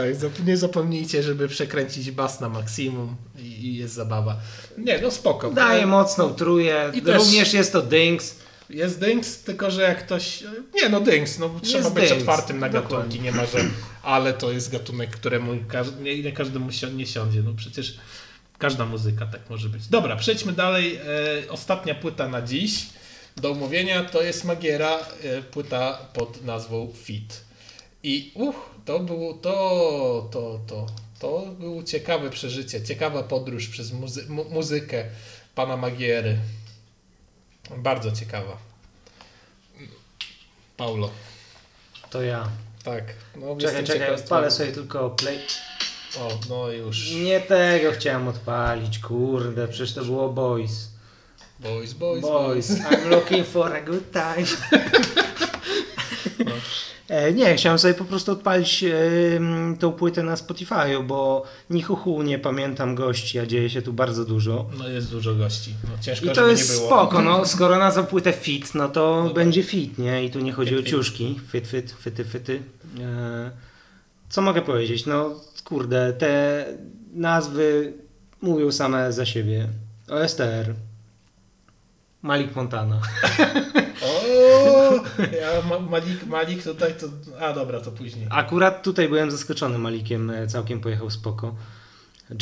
[0.02, 4.36] Tak, nie zapomnijcie, żeby przekręcić bas na maksimum i i jest zabawa.
[4.78, 5.50] Nie, no spoko.
[5.50, 6.90] Daje mocną tróję.
[6.94, 8.36] I też- Również jest to Dings.
[8.70, 10.44] Jest Dynks, tylko że jak ktoś.
[10.74, 12.96] Nie, no Dynks, no trzeba Jest być Dynks, otwartym na dokładnie.
[12.98, 13.58] gatunki, nie ma, że
[14.02, 15.52] ale to jest gatunek, któremu
[16.02, 17.42] nie, nie każdemu si- nie siądzie.
[17.42, 17.98] No przecież
[18.58, 19.86] każda muzyka tak może być.
[19.86, 20.96] Dobra, przejdźmy dalej.
[20.96, 22.86] E, ostatnia płyta na dziś
[23.36, 27.40] do omówienia to jest Magiera, e, płyta pod nazwą Fit.
[28.02, 30.86] I uch, to było to, to, to,
[31.20, 35.04] to było ciekawe przeżycie, ciekawa podróż przez muzy- mu- muzykę
[35.54, 36.38] pana Magiery.
[37.76, 38.56] Bardzo ciekawa.
[40.76, 41.10] Paulo.
[42.10, 42.48] To ja.
[42.84, 43.04] Tak.
[43.36, 45.38] No, Czekaj, czekaj, odpalę sobie tylko play.
[46.18, 47.10] O, no już.
[47.10, 50.88] Nie tego chciałem odpalić, kurde, przecież to było Boys.
[51.60, 52.80] Boys, boys, Boys, boys.
[52.80, 54.46] I'm looking for a good time.
[57.10, 57.16] No.
[57.16, 58.90] E, Nie, chciałem sobie po prostu odpalić e,
[59.78, 64.24] tą płytę na Spotify'u, bo ni chuchu nie pamiętam gości, a dzieje się tu bardzo
[64.24, 64.66] dużo.
[64.78, 65.74] No jest dużo gości.
[65.84, 69.34] No, ciężko, I to jest spoko, no skoro nazwał płytę fit, no to tak.
[69.34, 70.24] będzie fit, nie?
[70.24, 72.62] I tu nie chodzi Fit, o ciuszki, fit, fit, fyty, fyty.
[73.00, 73.50] E,
[74.28, 75.06] co mogę powiedzieć?
[75.06, 75.30] No
[75.64, 76.64] kurde, te
[77.14, 77.92] nazwy
[78.42, 79.68] mówią same za siebie.
[80.08, 80.74] OSTR,
[82.22, 83.00] Malik Montana.
[84.02, 84.94] O,
[85.40, 87.06] ja, Ma- Malik, Malik tutaj to.
[87.44, 88.26] A dobra, to później.
[88.30, 91.54] Akurat tutaj byłem zaskoczony Malikiem, e, całkiem pojechał spoko.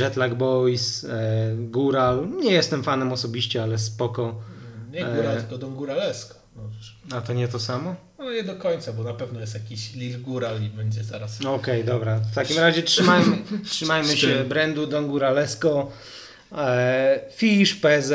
[0.00, 4.34] Jetlag Boys, e, Gural, nie jestem fanem osobiście, ale spoko.
[4.90, 5.36] Nie góra, E.
[5.36, 6.34] tylko Don Góralesko.
[6.56, 7.94] No, A to nie to samo?
[8.18, 11.44] no nie do końca, bo na pewno jest jakiś Lil Góral i będzie zaraz.
[11.46, 12.18] Okej, dobra.
[12.18, 15.90] W takim razie trzymajmy, trzymajmy się brandu Don Guralesco.
[16.58, 18.12] E, Fish, PZ,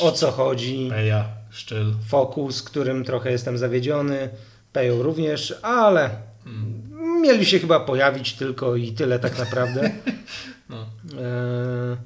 [0.00, 0.86] o co chodzi.
[0.90, 1.94] Peja, Szczyl.
[2.08, 4.28] Focus, którym trochę jestem zawiedziony.
[4.72, 6.10] Peją również, ale
[6.46, 7.20] Mm.
[7.22, 9.90] mieli się chyba pojawić tylko i tyle tak naprawdę.
[10.68, 10.76] No.
[11.20, 11.96] E,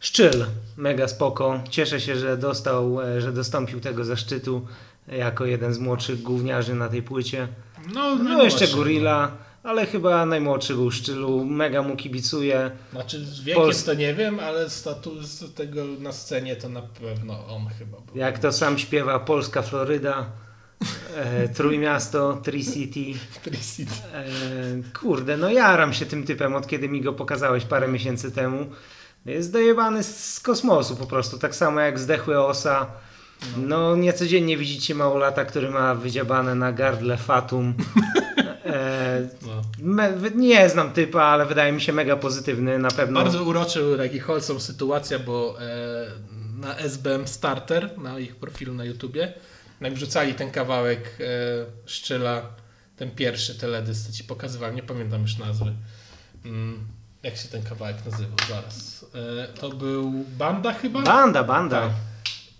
[0.00, 0.44] Szczyl,
[0.76, 1.60] mega spoko.
[1.70, 4.66] Cieszę się, że dostał, e, że dostąpił tego zaszczytu
[5.08, 7.48] jako jeden z młodszych gówniarzy na tej płycie.
[7.94, 9.30] No, No jeszcze Gorilla,
[9.64, 11.44] ale chyba najmłodszy był Szczylu.
[11.44, 12.70] Mega mu kibicuję.
[12.92, 17.46] Znaczy z wiekiem Pols- to nie wiem, ale status tego na scenie to na pewno
[17.46, 18.16] on chyba był.
[18.16, 20.26] Jak to sam śpiewa, Polska Floryda,
[21.16, 23.18] e, Trójmiasto, Tri-City.
[23.42, 23.92] Tricity.
[24.14, 24.24] E,
[25.00, 28.66] kurde, no jaram się tym typem, od kiedy mi go pokazałeś parę miesięcy temu.
[29.26, 32.86] Jest dojebany z, z kosmosu po prostu, tak samo jak zdechły osa.
[33.56, 37.74] No niecodziennie widzicie małolata, który ma wydziabane na gardle Fatum.
[38.66, 39.62] E, No.
[39.78, 43.20] me, nie znam typa, ale wydaje mi się mega pozytywny, na pewno.
[43.22, 45.64] Bardzo uroczy, taki wholesome sytuacja, bo e,
[46.60, 49.32] na SBM Starter, na ich profilu na YouTubie,
[49.80, 51.24] jak wrzucali ten kawałek e,
[51.86, 52.42] Szczyla,
[52.96, 55.72] ten pierwszy teledysk, co ci pokazywałem, nie pamiętam już nazwy.
[56.44, 56.78] Mm,
[57.22, 58.36] jak się ten kawałek nazywał?
[58.48, 59.06] Zaraz.
[59.14, 61.02] E, to był Banda chyba?
[61.02, 61.80] Banda, banda.
[61.80, 61.90] Tak.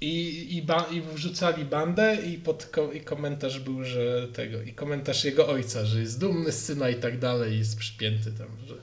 [0.01, 4.73] I, i, ba, I wrzucali bandę i, pod, ko, i komentarz był, że tego, i
[4.73, 8.75] komentarz jego ojca, że jest dumny z syna i tak dalej, jest przypięty tam, że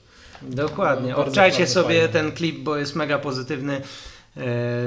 [0.42, 1.12] Dokładnie.
[1.12, 2.08] No, Obczajcie sobie fajnie.
[2.14, 3.82] ten klip, bo jest mega pozytywny.
[4.38, 4.42] E,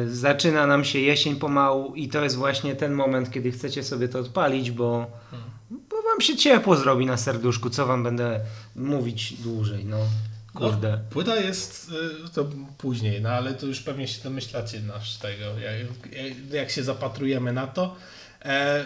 [0.08, 4.18] zaczyna nam się jesień pomału i to jest właśnie ten moment, kiedy chcecie sobie to
[4.18, 5.50] odpalić, bo, Hmm.
[5.90, 7.70] bo wam się ciepło zrobi na serduszku.
[7.70, 8.40] Co wam będę
[8.76, 9.98] mówić dłużej, no.
[10.54, 11.00] Kurde.
[11.10, 11.90] Płyta jest
[12.26, 12.44] y, to
[12.78, 17.66] później, no ale to już pewnie się domyślacie nasz tego, jak, jak- się zapatrujemy na
[17.66, 17.96] to.
[18.44, 18.84] E,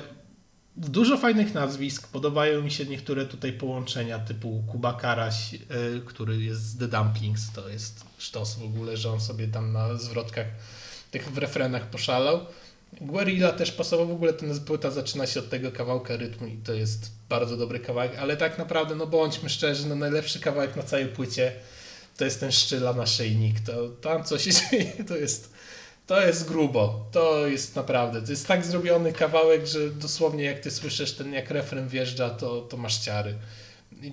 [0.76, 5.58] dużo fajnych nazwisk, podobają mi się niektóre tutaj połączenia typu Kuba Karaś, y,
[6.06, 9.94] który jest z The Dumplings, to jest sztos w ogóle, że on sobie tam na
[9.98, 10.46] zwrotkach
[11.10, 12.40] tych w refrenach poszalał.
[12.92, 16.72] Guerilla też pasował, w ogóle ten płyta zaczyna się od tego kawałka rytmu i to
[16.72, 21.06] jest bardzo dobry kawałek, ale tak naprawdę, no bądźmy szczerzy, no najlepszy kawałek na całej
[21.06, 21.52] płycie
[22.16, 25.52] to jest ten szczyla naszyjnik, to tam co się dzieje, to jest,
[26.06, 30.70] to jest grubo, to jest naprawdę, to jest tak zrobiony kawałek, że dosłownie jak ty
[30.70, 33.34] słyszysz ten, jak refren wjeżdża, to, to masz ciary.
[34.02, 34.12] I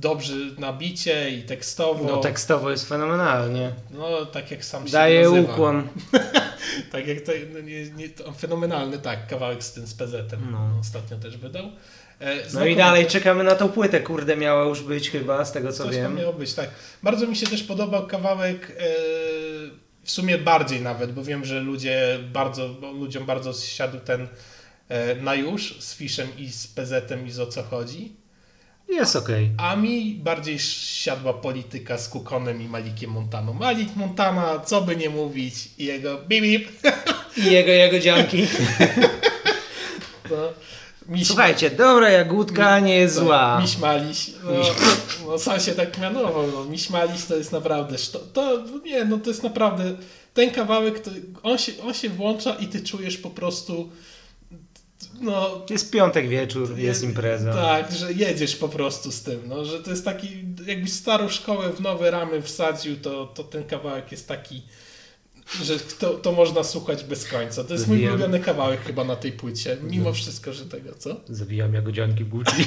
[0.00, 2.04] Dobrze nabicie i tekstowo.
[2.04, 3.72] No tekstowo jest fenomenalnie.
[3.90, 5.52] No, tak jak sam się Daję nazywa.
[5.52, 5.82] ukłon.
[6.92, 10.70] Tak jak to, no nie, nie, to fenomenalny, tak, kawałek z tym z PZ-em No.
[10.80, 11.64] ostatnio też wydał.
[12.20, 15.72] E, No i dalej czekamy na tą płytę, kurde, miała już być chyba, z tego
[15.72, 16.16] co Coś wiem.
[16.16, 16.70] miało być, tak.
[17.02, 18.84] Bardzo mi się też podobał kawałek, e,
[20.02, 24.28] w sumie bardziej nawet, bo wiem, że ludzie bardzo, ludziom bardzo siadł ten
[24.88, 28.16] e, na już z Fiszem i z PZ-em i z o co chodzi.
[28.88, 29.50] Jest okej.
[29.58, 33.52] A mi bardziej siadła polityka z Kukonem i Malikiem Montaną.
[33.52, 36.68] Malik Montana, co by nie mówić, i jego bip bip.
[37.36, 38.46] I jego, jego dzianki.
[40.30, 40.36] No,
[41.08, 43.58] Miś, Słuchajcie, dobra jagódka nie jest zła.
[43.62, 44.50] Miś Maliś, no,
[45.26, 49.18] no sam się tak mianował, no, Miś Maliś to jest naprawdę, szto- to nie, no
[49.18, 49.96] to jest naprawdę,
[50.34, 51.10] ten kawałek, to,
[51.42, 53.90] on, się, on się włącza i ty czujesz po prostu,
[55.20, 57.52] no Jest piątek wieczór, jest impreza.
[57.52, 60.28] Tak, że jedziesz po prostu z tym, no, że to jest taki,
[60.66, 64.62] jakbyś starą szkołę w nowe ramy wsadził, to, to ten kawałek jest taki,
[65.62, 67.64] że to, to można słuchać bez końca.
[67.64, 68.08] To jest mój Wiem.
[68.08, 71.20] ulubiony kawałek chyba na tej płycie, mimo wszystko, że tego, co?
[71.28, 72.64] Zawijam jagodzianki w buci.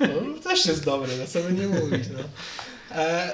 [0.00, 2.18] No, też jest dobry, no co by nie mówić, no.
[2.94, 3.32] E,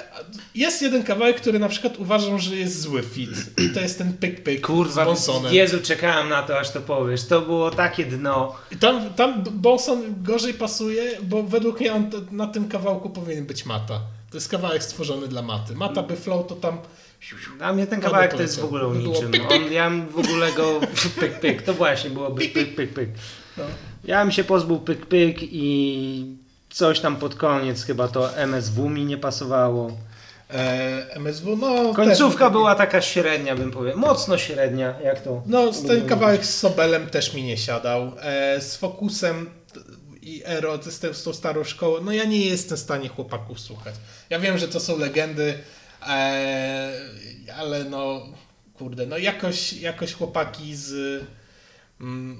[0.55, 4.13] jest jeden kawałek, który na przykład uważam, że jest zły fit i to jest ten
[4.13, 5.53] pyk pyk z Kurwa, Bonsonem.
[5.53, 7.23] Jezu, czekałem na to, aż to powiesz.
[7.23, 8.55] To było takie dno.
[8.79, 13.99] Tam, tam Bonson gorzej pasuje, bo według mnie on na tym kawałku powinien być Mata.
[14.31, 15.75] To jest kawałek stworzony dla Maty.
[15.75, 16.77] Mata by flow to tam...
[17.57, 19.31] Dla mnie ten kawałek to jest w ogóle o To było niczym.
[19.31, 20.79] pyk, On, ja w ogóle go
[21.19, 23.09] pyk pyk, to właśnie byłoby pyk pyk pyk.
[23.57, 23.63] No.
[24.03, 26.37] Ja bym się pozbył pyk pyk i
[26.69, 29.91] coś tam pod koniec chyba to MSW mi nie pasowało.
[30.53, 31.93] E, MSW, no...
[31.93, 35.43] Końcówka też, była taka średnia bym powiedział, mocno średnia, jak to.
[35.45, 38.11] No, ten kawałek z Sobelem też mi nie siadał.
[38.21, 39.49] E, z Fokusem
[40.21, 43.95] i Ero, z, z tą starą szkołą, no ja nie jestem w stanie chłopaków słuchać.
[44.29, 45.53] Ja wiem, że to są legendy,
[46.07, 46.91] e,
[47.57, 48.21] ale no,
[48.73, 51.23] kurde, no jakoś, jakoś chłopaki z,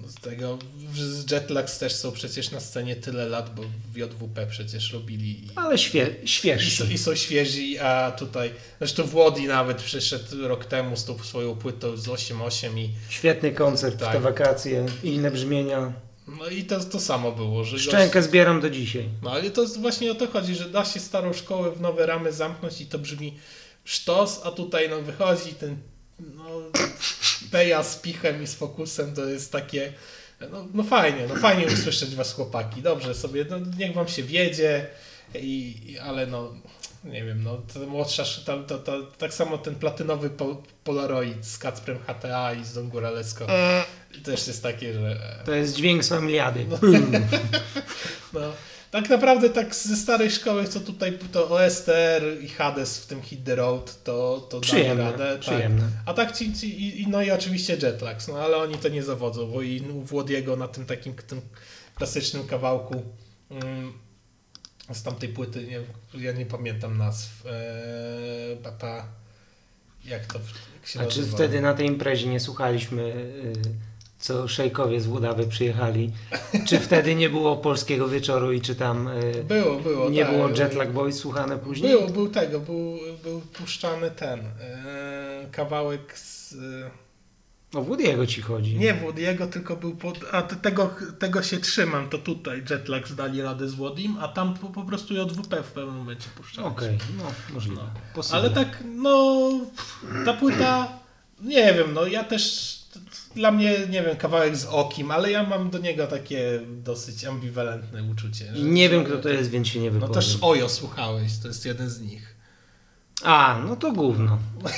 [0.08, 0.58] z tego,
[0.96, 5.48] z Jetlags też są przecież na scenie tyle lat, bo w JWP przecież robili i,
[5.56, 10.98] Ale świe, i, są, i są świeżi, a tutaj, zresztą Włodi nawet przyszedł rok temu
[10.98, 14.12] z tą swoją płytą z 8.8 i Świetny koncert Tak.
[14.12, 15.94] te wakacje, inne brzmienia.
[16.28, 19.10] No i to, to samo było, że Szczękę zbieram do dzisiaj.
[19.24, 22.34] No ale to właśnie o to chodzi, że da się starą szkołę w nowe ramy
[22.34, 23.38] zamknąć i to brzmi
[23.84, 25.78] sztos, a tutaj no wychodzi ten
[26.20, 26.44] no,
[27.52, 29.94] Peja z pichem i z fokusem, to jest takie
[30.52, 34.88] no, no fajnie, no fajnie usłyszeć was chłopaki, dobrze sobie, no, niech wam się wiedzie,
[35.36, 36.54] i, i, ale no
[37.04, 41.46] nie wiem, no ta młodsza, sz- ta, ta, ta, tak samo ten platynowy po, Polaroid
[41.46, 43.46] z Kacprem HTA i z Don Góraleską
[44.24, 45.12] też jest takie, że
[45.42, 46.66] e, To jest dźwięk z familiady.
[48.34, 48.40] No,
[48.92, 53.44] tak naprawdę tak ze starej szkoły, co tutaj to OSTR i Hades w tym Hit
[53.44, 55.38] the Road, to, to Przyjemne, radę.
[55.40, 55.82] przyjemne.
[55.82, 55.92] Tak.
[56.06, 59.52] A tak ci, ci i, no i oczywiście Jetlags, no ale oni to nie zawodzą,
[59.52, 61.42] bo i u Włodiego na tym takim tym
[61.96, 63.04] klasycznym kawałku
[63.50, 63.94] mm,
[64.94, 65.80] z tamtej płyty, nie,
[66.24, 69.06] ja nie pamiętam nazw, eee, papa,
[70.06, 70.40] jak to
[70.80, 71.38] jak się A czy nazywa?
[71.38, 73.54] wtedy na tej imprezie nie słuchaliśmy, y,
[74.20, 76.12] co szejkowie z Włodawy przyjechali?
[76.68, 80.10] Czy wtedy nie było polskiego wieczoru i czy tam y, Było, było.
[80.10, 80.34] nie tak.
[80.34, 81.92] było Jetlag Boys słuchane później?
[81.92, 86.54] Był, był tego, był, był puszczany ten e, kawałek z.
[86.54, 87.08] E,
[87.78, 88.76] O Woody'ego ci chodzi.
[88.80, 90.18] nie Włodiego, tylko był pod.
[90.32, 94.54] A te- tego, tego się trzymam, to tutaj Jetlag zdali radę z Włodim, a tam
[94.54, 96.68] po, po prostu JWP w pewnym momencie puszczali.
[96.68, 97.82] Okej, no możliwe.
[98.16, 98.24] No.
[98.32, 99.50] Ale tak, no.
[100.26, 100.88] Ta płyta.
[101.42, 102.77] Nie wiem, no ja też.
[103.38, 108.04] Dla mnie, nie wiem, kawałek z Okim, ale ja mam do niego takie dosyć ambiwalentne
[108.04, 108.46] uczucie.
[108.56, 110.14] że- Nie wiem kto to jest, więc się nie No wypowiem.
[110.16, 112.36] też Ojo słuchałeś, to jest jeden z nich.
[113.24, 114.38] A, no to gówno.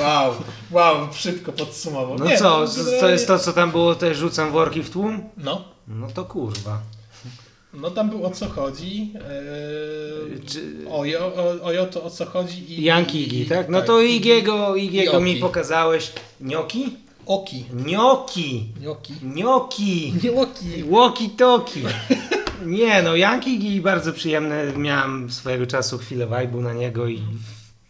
[0.00, 0.34] Wow,
[0.70, 2.18] wow, szybko podsumował.
[2.18, 4.90] No Nie, co, no, to generalnie- jest to co tam było, te rzucam worki w
[4.90, 5.22] tłum?
[5.36, 6.82] No, No to kurwa.
[7.74, 9.12] No tam było o co chodzi.
[9.14, 10.76] Eee, Czy...
[10.90, 12.86] ojo, o, ojo to o co chodzi i...
[12.86, 13.68] I- Igi, tak?
[13.68, 15.34] No to Igiego, Igiego Gnocchi.
[15.34, 16.12] mi pokazałeś.
[16.40, 16.96] Nioki?
[17.26, 17.64] Oki.
[17.86, 18.64] Nioki!
[18.80, 19.12] Nioki.
[19.22, 20.14] Nioki!
[20.22, 20.84] Nie oki.
[20.90, 21.80] Walkie talkie.
[22.66, 24.72] Nie no, Yankee Gi bardzo przyjemne.
[24.76, 27.22] Miałem swojego czasu chwilę vibe'u na niego i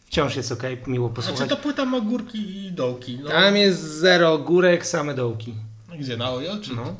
[0.06, 1.48] wciąż jest ok, miło Znaczy posłuchać.
[1.50, 3.18] ta płyta ma górki i dołki.
[3.22, 3.30] No.
[3.30, 5.54] Tam jest zero górek, same dołki.
[5.98, 6.56] Gdzie, na ojo?
[6.62, 6.74] Czy...
[6.74, 6.94] No.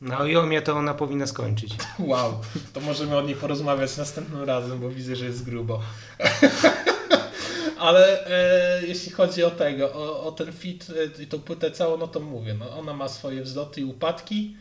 [0.00, 1.74] Na Ojomie to ona powinna skończyć.
[1.98, 2.40] Wow,
[2.72, 5.80] to możemy o niej porozmawiać następnym razem, bo widzę, że jest grubo.
[7.78, 10.86] Ale e, jeśli chodzi o tego, o, o ten fit
[11.18, 14.56] e, i tą płytę całą, no to mówię, no ona ma swoje wzloty i upadki.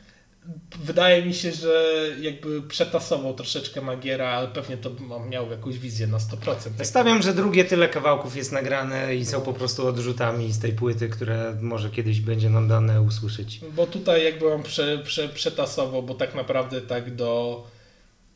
[0.83, 4.91] Wydaje mi się, że jakby przetasował troszeczkę Magiera, ale pewnie to
[5.29, 6.55] miał jakąś wizję na 100%.
[6.77, 10.73] Tak Stawiam, że drugie tyle kawałków jest nagrane i są po prostu odrzutami z tej
[10.73, 13.59] płyty, które może kiedyś będzie nam dane usłyszeć.
[13.75, 17.63] Bo tutaj jakby on prze, prze, przetasował, bo tak naprawdę tak do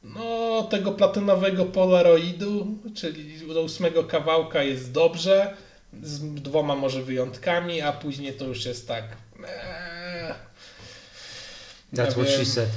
[0.03, 5.53] no, tego platynowego polaroidu, czyli do ósmego kawałka jest dobrze,
[6.03, 9.03] z dwoma może wyjątkami, a później to już jest tak.
[9.39, 9.96] Eee,
[11.93, 12.45] That's Ja what she wiem.
[12.45, 12.69] said.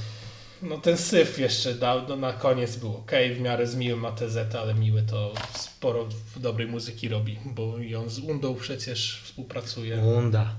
[0.62, 4.54] no ten syf jeszcze dał, no na koniec był ok, w miarę z miłym ATZ,
[4.62, 9.98] ale miły to sporo dobrej muzyki robi, bo i on z Undą przecież współpracuje.
[9.98, 10.54] Unda.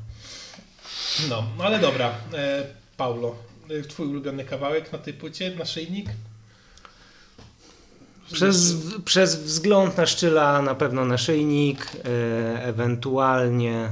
[1.29, 2.63] No, ale dobra, e,
[2.97, 3.35] Paulo,
[3.71, 6.09] y, twój ulubiony kawałek na tej płycie, naszyjnik?
[8.33, 8.75] Przez,
[9.05, 13.89] przez wzgląd na szczyla na pewno naszyjnik, e, ewentualnie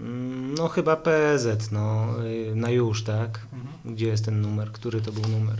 [0.00, 3.40] mm, no chyba PZ, no y, na już, tak?
[3.84, 3.94] Mhm.
[3.94, 4.72] Gdzie jest ten numer?
[4.72, 5.56] Który to był numer?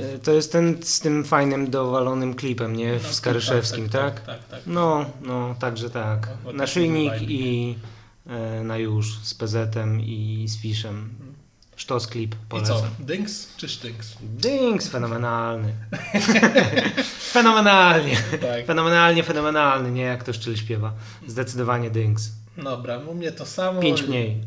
[0.00, 2.98] E, To jest ten z tym fajnym dowalonym klipem, nie?
[2.98, 4.14] W No, Skaryszewskim, tak?
[4.20, 4.48] Tak, tak.
[4.48, 4.60] tak.
[4.66, 6.26] No, no, także tak.
[6.44, 7.74] No, no, Naszyjnik i
[8.26, 11.08] e, na już z PZ-em i z Fiszem.
[11.76, 12.48] Sztos klip, I co?
[12.48, 12.90] polecam.
[12.98, 14.16] Dynks czy sztynks?
[14.22, 15.72] Dings, fenomenalny.
[17.32, 18.16] fenomenalnie.
[18.40, 18.66] Tak.
[18.66, 20.92] Fenomenalnie, fenomenalny, nie jak to szczyl śpiewa.
[21.26, 22.28] Zdecydowanie Dings.
[22.56, 23.80] Dobra, u mnie to samo.
[23.80, 24.44] 5 mniej.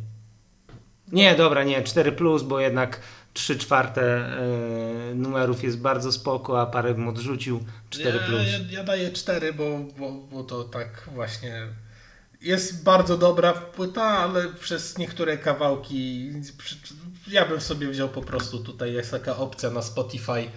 [1.11, 2.99] Nie, dobra, nie, 4 plus, bo jednak
[3.33, 7.63] 3 czwarte e, numerów jest bardzo spoko, a parę bym odrzucił.
[7.89, 8.41] 4 ja, plus.
[8.47, 11.67] Ja, ja daję 4, bo, bo, bo to tak właśnie
[12.41, 16.31] jest bardzo dobra płyta, ale przez niektóre kawałki
[17.27, 20.49] ja bym sobie wziął po prostu tutaj jest taka opcja na Spotify.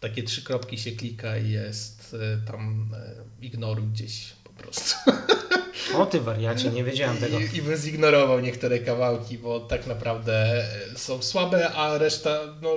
[0.00, 4.94] Takie trzy kropki się klika i jest e, tam e, ignoruj gdzieś po prostu.
[5.94, 7.38] O ty wariacie, nie wiedziałem tego.
[7.40, 12.70] I, I bym zignorował niektóre kawałki, bo tak naprawdę e, są słabe, a reszta no,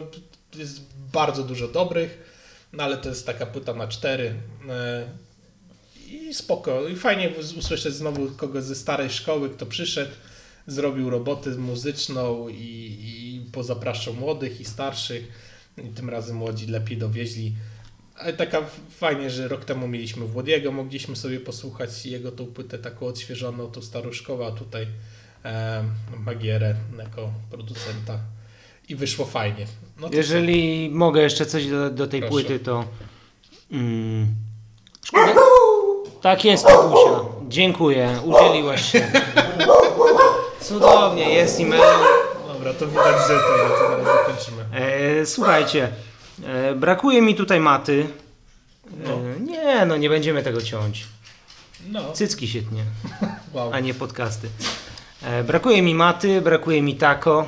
[0.56, 0.82] jest
[1.14, 2.20] bardzo dużo dobrych,
[2.74, 4.34] no ale to jest taka płyta na cztery.
[4.70, 5.08] e,
[6.10, 6.88] I spoko.
[6.88, 10.12] I fajnie usłyszeć znowu kogoś ze starej szkoły, kto przyszedł,
[10.68, 15.28] zrobił robotę muzyczną i, i pozapraszał młodych i starszych.
[15.84, 17.54] I tym razem młodzi lepiej dowieźli.
[18.18, 18.62] Ale taka
[19.00, 23.82] fajnie, że rok temu mieliśmy Włodiego, mogliśmy sobie posłuchać jego tą płytę taką odświeżoną, tą
[23.82, 24.88] starą szkołę, a tutaj
[25.46, 25.84] e,
[26.26, 28.20] Magierę jako producenta.
[28.90, 29.66] I wyszło fajnie.
[30.00, 32.32] No to Jeżeli mogę jeszcze coś do, do tej Proszę.
[32.32, 32.84] płyty, to.
[33.72, 34.28] Mm,
[35.06, 35.34] szkoda.
[36.22, 37.20] Tak jest, Kubusia.
[37.48, 39.12] Dziękuję, udzieliłaś się.
[40.62, 41.82] Cudownie, jest e-mail.
[42.48, 44.66] Dobra, to widać, że tego, to zaraz zakończymy.
[44.74, 45.90] E, słuchajcie,
[46.76, 48.08] brakuje mi tutaj maty.
[49.04, 49.14] No.
[49.14, 51.08] E, nie, no nie będziemy tego ciąć.
[51.90, 52.84] No, Cycki się tnie,
[53.54, 53.74] wow.
[53.74, 54.50] a nie podcasty.
[55.24, 57.48] E, brakuje mi maty, brakuje mi tako.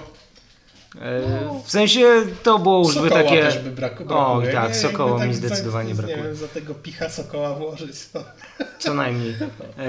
[0.95, 1.21] E,
[1.65, 3.41] w sensie to było już by takie.
[3.41, 4.49] też by brak, O, brakuje.
[4.49, 4.75] i tak, nie?
[4.75, 6.17] Sokoła Jakby mi tak zdecydowanie brakuje.
[6.17, 8.07] Nie wiem, za tego picha Sokoła włożyć.
[8.13, 8.23] To.
[8.79, 9.35] Co najmniej.
[9.77, 9.87] E,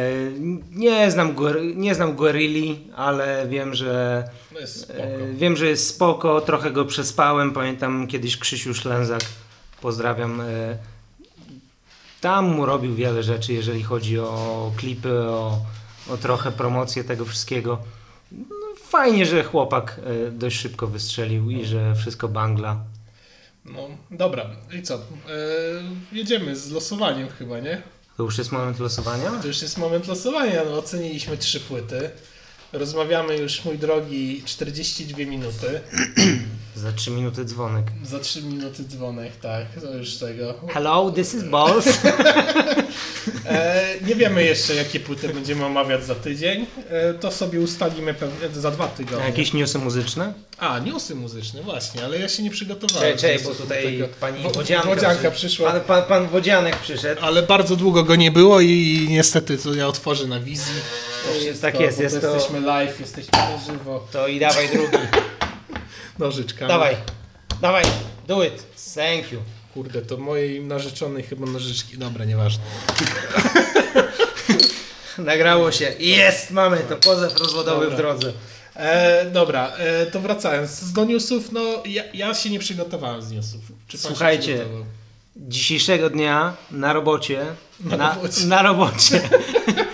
[0.72, 1.36] nie znam,
[1.74, 4.24] nie znam Guerilli, ale wiem, że
[4.54, 4.98] No jest spoko.
[5.02, 6.40] e, wiem, że jest spoko.
[6.40, 7.52] Trochę go przespałem.
[7.52, 9.22] Pamiętam kiedyś Krzysiu Szlęzak,
[9.82, 10.42] pozdrawiam.
[12.20, 15.58] Tam mu robił wiele rzeczy, jeżeli chodzi o klipy, o,
[16.10, 17.78] o trochę promocję tego wszystkiego.
[18.90, 22.84] Fajnie, że chłopak e, dość szybko wystrzelił i że wszystko bangla.
[23.64, 24.46] No, dobra.
[24.78, 24.94] I co?
[24.94, 25.00] E,
[26.12, 27.82] jedziemy z losowaniem chyba, nie?
[28.16, 29.30] To już jest moment losowania?
[29.30, 30.64] To już jest moment losowania.
[30.64, 32.10] No, oceniliśmy trzy płyty.
[32.72, 35.80] Rozmawiamy już, mój drogi, 42 minuty.
[36.76, 37.84] Za 3 minuty dzwonek.
[38.04, 39.66] Za 3 minuty dzwonek, tak.
[39.82, 40.54] To już tego.
[40.68, 41.86] Hello, this is Balls.
[43.46, 46.66] E, nie wiemy jeszcze, jakie płyty będziemy omawiać za tydzień.
[46.90, 48.14] E, to sobie ustalimy
[48.54, 49.26] za dwa tygodnie.
[49.26, 50.32] Jakieś newsy muzyczne?
[50.58, 53.18] A, newsy muzyczne, właśnie, ale ja się nie przygotowałem.
[53.18, 54.08] Czekaj, bo tutaj tego.
[54.20, 55.70] pani Wo- Wodzianka, Wodzianka przy- przyszła.
[55.72, 57.20] Pan, pan, pan Wodzianek przyszedł.
[57.24, 60.74] Ale bardzo długo go nie było i niestety to ja otworzę na wizji.
[61.26, 64.06] To wszystko, tak jest, jest to- Jesteśmy live, jesteśmy na żywo.
[64.12, 64.96] To i dawaj drugi.
[66.20, 66.68] Nożyczkami.
[66.68, 66.96] dawaj,
[67.60, 67.84] dawaj,
[68.26, 68.62] do it.
[68.94, 69.40] Thank you.
[69.74, 71.98] Kurde, to mojej narzeczonej chyba nożyczki.
[71.98, 72.62] Dobra, nieważne.
[75.18, 75.92] Nagrało się.
[75.98, 76.96] Jest, mamy to.
[76.96, 77.96] Pozew rozwodowy Dobra.
[77.96, 78.32] w drodze.
[78.76, 80.92] E, dobra, e, to wracając.
[80.92, 83.60] Do newsów, no ja, ja się nie przygotowałem z newsów.
[83.88, 84.84] Czy pan się Słuchajcie, przygotował?
[85.36, 87.46] Dzisiejszego dnia na robocie.
[87.80, 88.46] Na Na, robocie.
[88.46, 89.20] na robocie.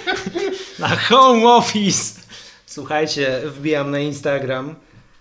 [0.78, 2.20] na home office.
[2.66, 4.74] Słuchajcie, wbijam na Instagram.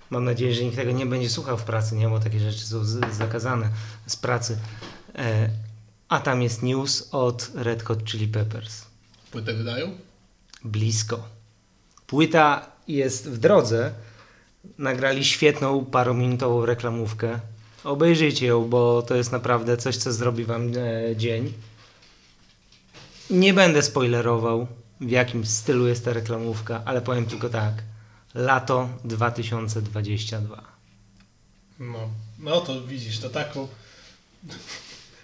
[0.10, 2.10] Mam nadzieję, że nikt tego nie będzie słuchał w pracy, nie?
[2.10, 3.70] Bo takie rzeczy są zakazane
[4.08, 4.58] z pracy.
[5.16, 5.50] E,
[6.10, 8.86] a tam jest news od Red Hot Chili Peppers.
[9.32, 9.92] Płytę wydają?
[10.64, 11.30] Blisko.
[12.08, 13.94] Płyta jest w drodze.
[14.78, 17.40] Nagrali świetną parominutową reklamówkę.
[17.84, 21.54] Obejrzyjcie ją, bo to jest naprawdę coś, co zrobi wam e, dzień.
[23.30, 24.68] Nie będę spoilerował,
[25.02, 27.74] w jakim stylu jest ta reklamówka, ale powiem tylko tak.
[28.36, 30.62] Lato 2022.
[31.80, 32.10] No,
[32.40, 33.68] no to widzisz, to taką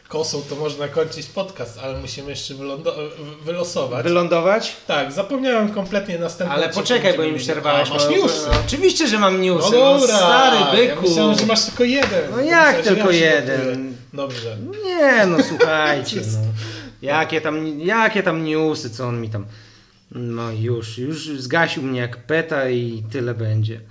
[0.07, 2.53] kosą to można kończyć podcast, ale musimy jeszcze
[3.43, 4.03] wylosować.
[4.03, 4.76] Wylądować?
[4.88, 7.89] tak, zapomniałem kompletnie następny Ale poczekaj, bo im przerwałeś.
[7.89, 8.47] Masz no, newsy.
[8.51, 9.72] no, oczywiście, że mam No newsy.
[9.72, 11.09] dobra, stary Ja byku.
[11.09, 12.32] myślałem, że masz tylko jeden.
[12.32, 13.95] No jak tylko ja jeden?
[14.14, 14.57] Dobrze.
[14.86, 16.22] Nie, no słuchajcie.
[16.34, 17.07] No.
[17.07, 19.45] Jakie, tam, jakie tam newsy, co on mi tam.
[20.12, 23.82] No już, już zgasił mnie jak peta i tyle będzie.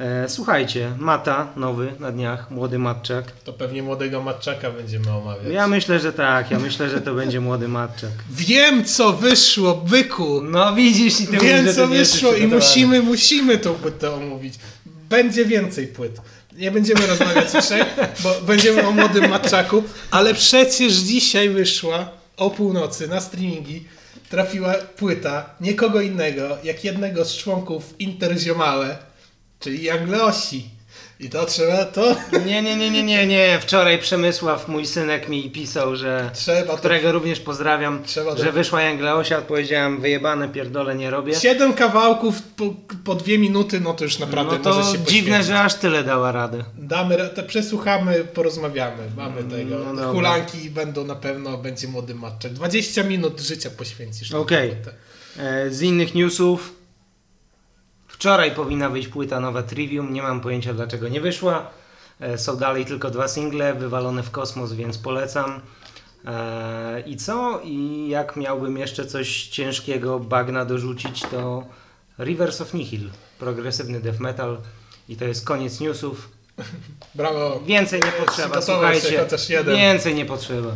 [0.00, 3.30] E, słuchajcie, Mata, nowy na dniach, młody Matczak.
[3.30, 5.52] To pewnie młodego Matczaka będziemy omawiać.
[5.52, 8.10] Ja myślę, że tak, ja myślę, że to będzie młody Matczak.
[8.30, 10.42] Wiem co wyszło, byku!
[10.42, 14.54] No widzisz i ty mówisz, Wiem że co wyszło i musimy, musimy tą płytę omówić.
[14.86, 16.20] Będzie więcej płyt.
[16.56, 17.84] Nie będziemy rozmawiać dzisiaj,
[18.22, 23.84] bo będziemy o młodym Matczaku, ale przecież dzisiaj wyszła o północy na streamingi
[24.28, 28.98] trafiła płyta nikogo innego jak jednego z członków Interziomale,
[29.60, 30.73] czyli Angleosi.
[31.20, 33.58] I to trzeba, to Nie, nie, nie, nie, nie, nie.
[33.60, 36.30] Wczoraj Przemysław, mój synek mi pisał, że...
[36.34, 41.34] trzeba to Którego również pozdrawiam, Trzeba że do- wyszła Jangleosia, odpowiedziałem wyjebane pierdole nie robię.
[41.34, 45.04] Siedem kawałków po, po dwie minuty, no to już naprawdę No to może się dziwne,
[45.38, 45.46] poświęcić.
[45.46, 46.64] że aż tyle dała radę.
[46.78, 49.02] Damy, to przesłuchamy, porozmawiamy.
[49.16, 49.78] Mamy tego.
[49.78, 50.04] no dobra.
[50.12, 52.52] Hulanki będą na pewno, będzie młody matczek.
[52.52, 54.32] 20 minut życia poświęcisz.
[54.32, 54.70] Okej.
[54.70, 54.90] płytę.
[55.38, 56.73] E, Z innych newsów.
[58.24, 60.12] Wczoraj powinna wyjść płyta nowa Trivium.
[60.12, 61.70] Nie mam pojęcia dlaczego nie wyszła.
[62.20, 65.60] E, Są dalej tylko dwa single wywalone w kosmos, więc polecam.
[66.26, 67.60] E, I co?
[67.64, 71.64] I jak miałbym jeszcze coś ciężkiego bagna dorzucić, to
[72.18, 73.10] Rivers of Nihil.
[73.38, 74.58] Progresywny death metal.
[75.08, 76.28] I to jest koniec newsów.
[77.14, 77.60] Brawo.
[77.66, 79.26] Więcej nie potrzeba, słuchajcie.
[79.66, 80.70] Więcej nie potrzeba.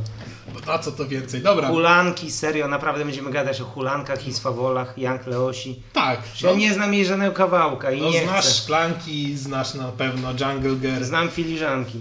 [0.67, 1.43] Na co to więcej?
[1.43, 1.69] Dobra.
[1.69, 5.83] Hulanki, serio, naprawdę będziemy gadać o hulankach i swawolach, Jank Leosi.
[5.93, 6.21] Tak.
[6.43, 8.55] Ja nie znam jej żadnego kawałka i no, nie znasz chcę.
[8.55, 11.05] szklanki, znasz na pewno Jungle Girl.
[11.05, 12.01] Znam filiżanki.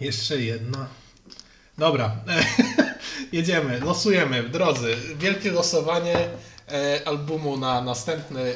[0.00, 0.86] Jeszcze jedna.
[1.78, 2.16] Dobra.
[3.32, 4.42] Jedziemy, losujemy.
[4.42, 6.16] Drodzy, wielkie losowanie
[6.68, 8.54] e, albumu na następny e,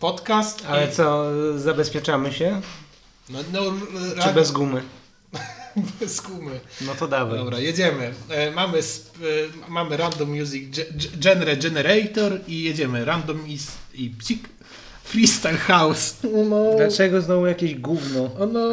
[0.00, 0.64] podcast.
[0.68, 1.24] Ale I- co,
[1.58, 2.60] zabezpieczamy się?
[3.30, 3.60] No, no,
[4.22, 4.82] Czy bez gumy?
[6.00, 6.60] bez gumy.
[6.80, 7.38] No to dawaj.
[7.38, 8.14] Dobra, jedziemy.
[8.30, 9.04] E, mamy, sp,
[9.66, 13.04] e, mamy Random Music ge- ge- Genre Generator i jedziemy.
[13.04, 14.48] Random is, i psik.
[15.04, 16.14] Freestyle House.
[16.24, 16.76] Oh no.
[16.76, 18.24] Dlaczego znowu jakieś gówno?
[18.24, 18.68] Oh no.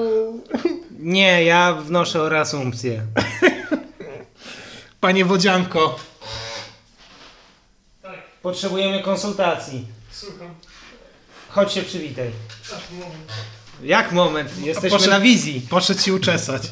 [0.99, 3.06] Nie, ja wnoszę o reasumpcję.
[4.99, 5.99] Panie Wodzianko.
[8.41, 9.88] Potrzebujemy konsultacji.
[10.12, 10.54] Słucham.
[11.49, 12.32] Chodź się przywitaj.
[13.82, 14.58] Jak moment?
[14.58, 15.62] Jesteśmy Poszedł- na wizji.
[15.70, 16.64] Poszedł się uczesać.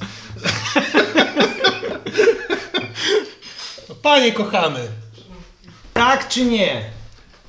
[4.01, 4.79] Panie kochany.
[5.93, 6.89] Tak czy nie?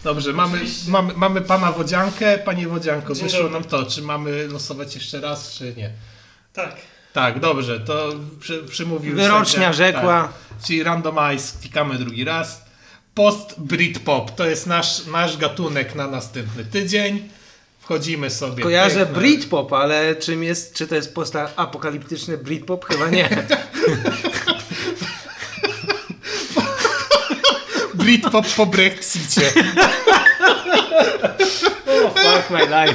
[0.05, 2.39] Dobrze, mamy, mamy, mamy pana Wodziankę.
[2.39, 3.53] Panie Wodzianko, Dzień wyszło dobry.
[3.55, 3.87] nam to.
[3.87, 5.91] Czy mamy losować jeszcze raz, czy nie?
[6.53, 6.77] Tak.
[7.13, 9.73] Tak, dobrze, to przy, przymówił Wyrocznia sędzia.
[9.73, 10.23] rzekła.
[10.23, 10.65] Tak.
[10.67, 12.63] Czyli randomize, klikamy drugi raz.
[13.15, 17.29] Post Britpop, to jest nasz, nasz gatunek na następny tydzień.
[17.83, 18.63] Wchodzimy sobie.
[18.63, 22.85] Kojarzę piękne- Britpop, ale czym jest, czy to jest posta apokaliptyczny Britpop?
[22.85, 23.29] Chyba nie.
[27.95, 29.43] Britpop po Brexicie.
[32.05, 32.95] Oh, fuck my life.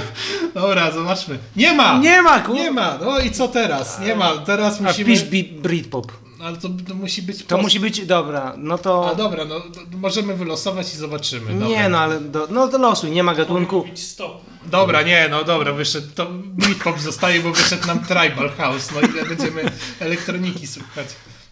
[0.53, 1.37] Dobra, zobaczmy.
[1.55, 1.97] Nie ma!
[1.99, 2.53] Nie ma, ku...
[2.53, 2.97] Nie ma!
[3.01, 3.99] No i co teraz?
[3.99, 4.37] Nie ma.
[4.37, 5.05] Teraz A musimy.
[5.09, 6.11] pisz bi- Britpop.
[6.41, 7.37] Ale to, to musi być.
[7.37, 9.09] To post- musi być, dobra, no to...
[9.11, 9.55] A dobra, no
[9.97, 11.53] możemy wylosować i zobaczymy.
[11.53, 11.67] Dobra.
[11.67, 13.75] Nie no, ale do, no to losuj, nie ma gatunku.
[13.77, 14.41] Mówić stop.
[14.67, 16.07] Dobra, nie, no dobra, wyszedł.
[16.15, 18.91] To Britpop zostaje, bo wyszedł nam Tribal House.
[18.91, 21.07] No i będziemy elektroniki słuchać.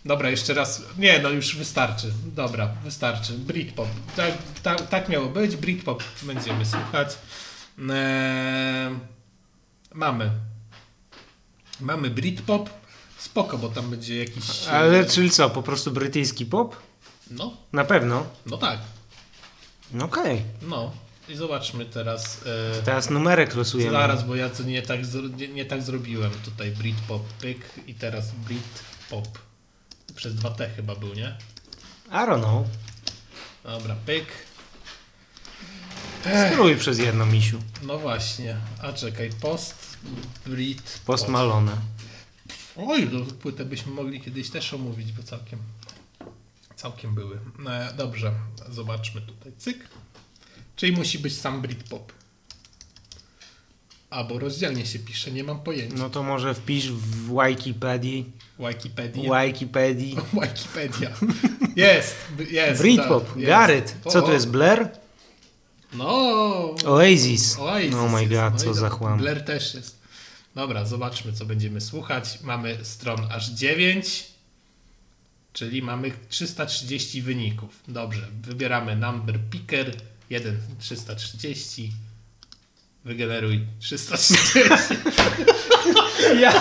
[0.05, 0.81] Dobra, jeszcze raz.
[0.97, 2.11] Nie, no już wystarczy.
[2.25, 3.33] Dobra, wystarczy.
[3.33, 3.87] Britpop.
[4.15, 4.31] Tak,
[4.63, 5.55] tak, tak miało być.
[5.55, 7.17] Britpop będziemy słuchać.
[7.89, 8.95] Eee,
[9.93, 10.31] mamy.
[11.79, 12.69] Mamy Britpop.
[13.17, 14.67] Spoko, bo tam będzie jakiś.
[14.67, 16.75] Ale czyli co, po prostu brytyjski pop?
[17.31, 18.25] No, Na pewno.
[18.45, 18.79] no tak.
[19.93, 20.41] No Okej.
[20.61, 20.91] No.
[21.29, 22.41] I zobaczmy teraz.
[22.77, 23.91] E, Teraz numerek losujemy.
[23.91, 24.99] Zaraz, bo ja to nie tak,
[25.37, 26.31] nie, nie tak zrobiłem.
[26.45, 29.39] Tutaj Britpop, pyk i teraz Britpop.
[30.15, 31.37] Przez 2T chyba był, nie?
[32.07, 32.67] I don't know.
[33.63, 34.25] Dobra, pyk.
[36.51, 37.59] Spróbuj przez jedno, misiu.
[37.83, 38.57] No właśnie.
[38.81, 39.97] A czekaj, post
[40.45, 40.99] Brit.
[41.05, 41.71] Post Malone.
[42.77, 45.59] Oj, no, płytę byśmy mogli kiedyś też omówić, bo całkiem
[46.75, 47.39] całkiem były.
[47.69, 48.31] E, dobrze,
[48.69, 49.51] zobaczmy tutaj.
[49.57, 49.87] Cyk.
[50.75, 52.13] Czyli musi być sam Britpop.
[54.09, 55.97] Albo rozdzielnie się pisze, nie mam pojęcia.
[55.97, 58.31] No to może wpisz w Wikipedii.
[58.59, 59.45] Wikipedia.
[59.45, 60.15] Wikipedii.
[60.41, 61.09] Wikipedia.
[61.75, 62.15] Jest,
[62.49, 62.81] jest.
[62.81, 63.33] Britpop.
[63.33, 63.43] tak.
[63.43, 63.95] Garrett.
[64.09, 64.89] Co to jest, Blair?
[65.93, 66.05] No.
[66.85, 67.59] Oasis.
[67.59, 69.17] Oasis Oh my god, No co i za chłam.
[69.17, 69.99] Blair też jest.
[70.55, 72.39] Dobra, zobaczmy, co będziemy słuchać.
[72.43, 74.27] Mamy stron aż 9,
[75.53, 77.79] czyli mamy 330 wyników.
[77.87, 79.95] Dobrze, wybieramy number picker
[80.29, 81.91] 1 330.
[83.05, 84.43] Wygeneruj 330.
[86.39, 86.53] Ja.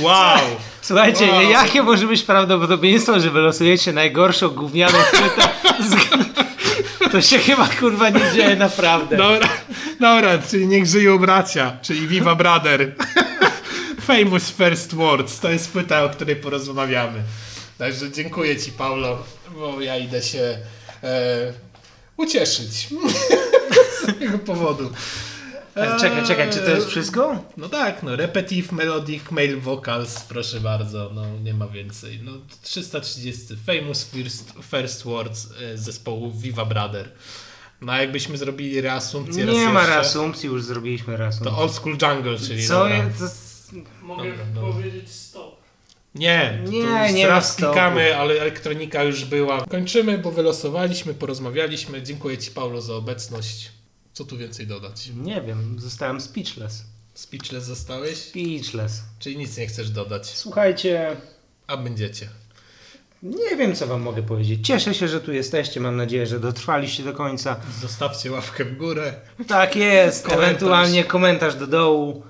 [0.00, 0.38] Wow!
[0.82, 1.42] Słuchajcie, Wow.
[1.42, 5.48] jakie może być prawdopodobieństwo, że wylosujecie najgorszą gównianą płytę
[5.80, 5.94] z...
[7.12, 9.16] To się chyba kurwa nie dzieje naprawdę.
[9.16, 9.48] Dobra,
[10.00, 12.94] dobra, czyli niech żyją bracia, czyli Viva Brother.
[14.00, 17.22] Famous First Words, to jest płyta, o której porozmawiamy.
[17.78, 19.18] Także dziękuję Ci, Paulo,
[19.54, 20.58] bo ja idę się
[21.02, 21.52] e,
[22.16, 22.88] ucieszyć
[24.02, 24.90] z tego powodu.
[25.74, 27.44] E, Czekaj, czekaj, czy to jest wszystko?
[27.56, 32.20] No tak, no Repetitive Melodic Male Vocals, proszę bardzo, no nie ma więcej.
[32.22, 32.32] No
[32.62, 37.08] 330, Famous First, first Words e, zespołu Viva Brother.
[37.80, 41.56] No a jakbyśmy zrobili reasumpcję raz Nie ma jeszcze, reasumpcji, już zrobiliśmy reasumpcję.
[41.56, 43.10] To Old School Jungle, czyli Co dobra.
[43.18, 43.24] To...
[44.02, 44.72] Mogę Dobra, dobra.
[44.72, 45.59] powiedzieć stop.
[46.14, 49.66] Nie, Nie, nie raz klikamy, ale elektronika już była.
[49.66, 52.02] Kończymy, bo wylosowaliśmy, porozmawialiśmy.
[52.02, 53.70] Dziękuję Ci Paulo za obecność.
[54.12, 55.10] Co tu więcej dodać?
[55.16, 56.84] Nie wiem, zostałem speechless.
[57.14, 58.16] Speechless zostałeś?
[58.18, 59.02] Speechless.
[59.18, 61.16] Czyli nic nie chcesz dodać, Słuchajcie,
[61.66, 62.28] a będziecie.
[63.22, 64.66] nie wiem co wam mogę powiedzieć.
[64.66, 65.80] Cieszę się, że tu jesteście.
[65.80, 67.56] Mam nadzieję, że dotrwaliście do końca.
[67.80, 69.14] Zostawcie łapkę w górę.
[69.48, 70.24] Tak jest.
[70.24, 70.48] Komentarz.
[70.48, 72.22] Ewentualnie komentarz do dołu.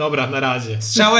[0.00, 0.82] Dobra, na razie.
[0.82, 1.18] Strzałeczka.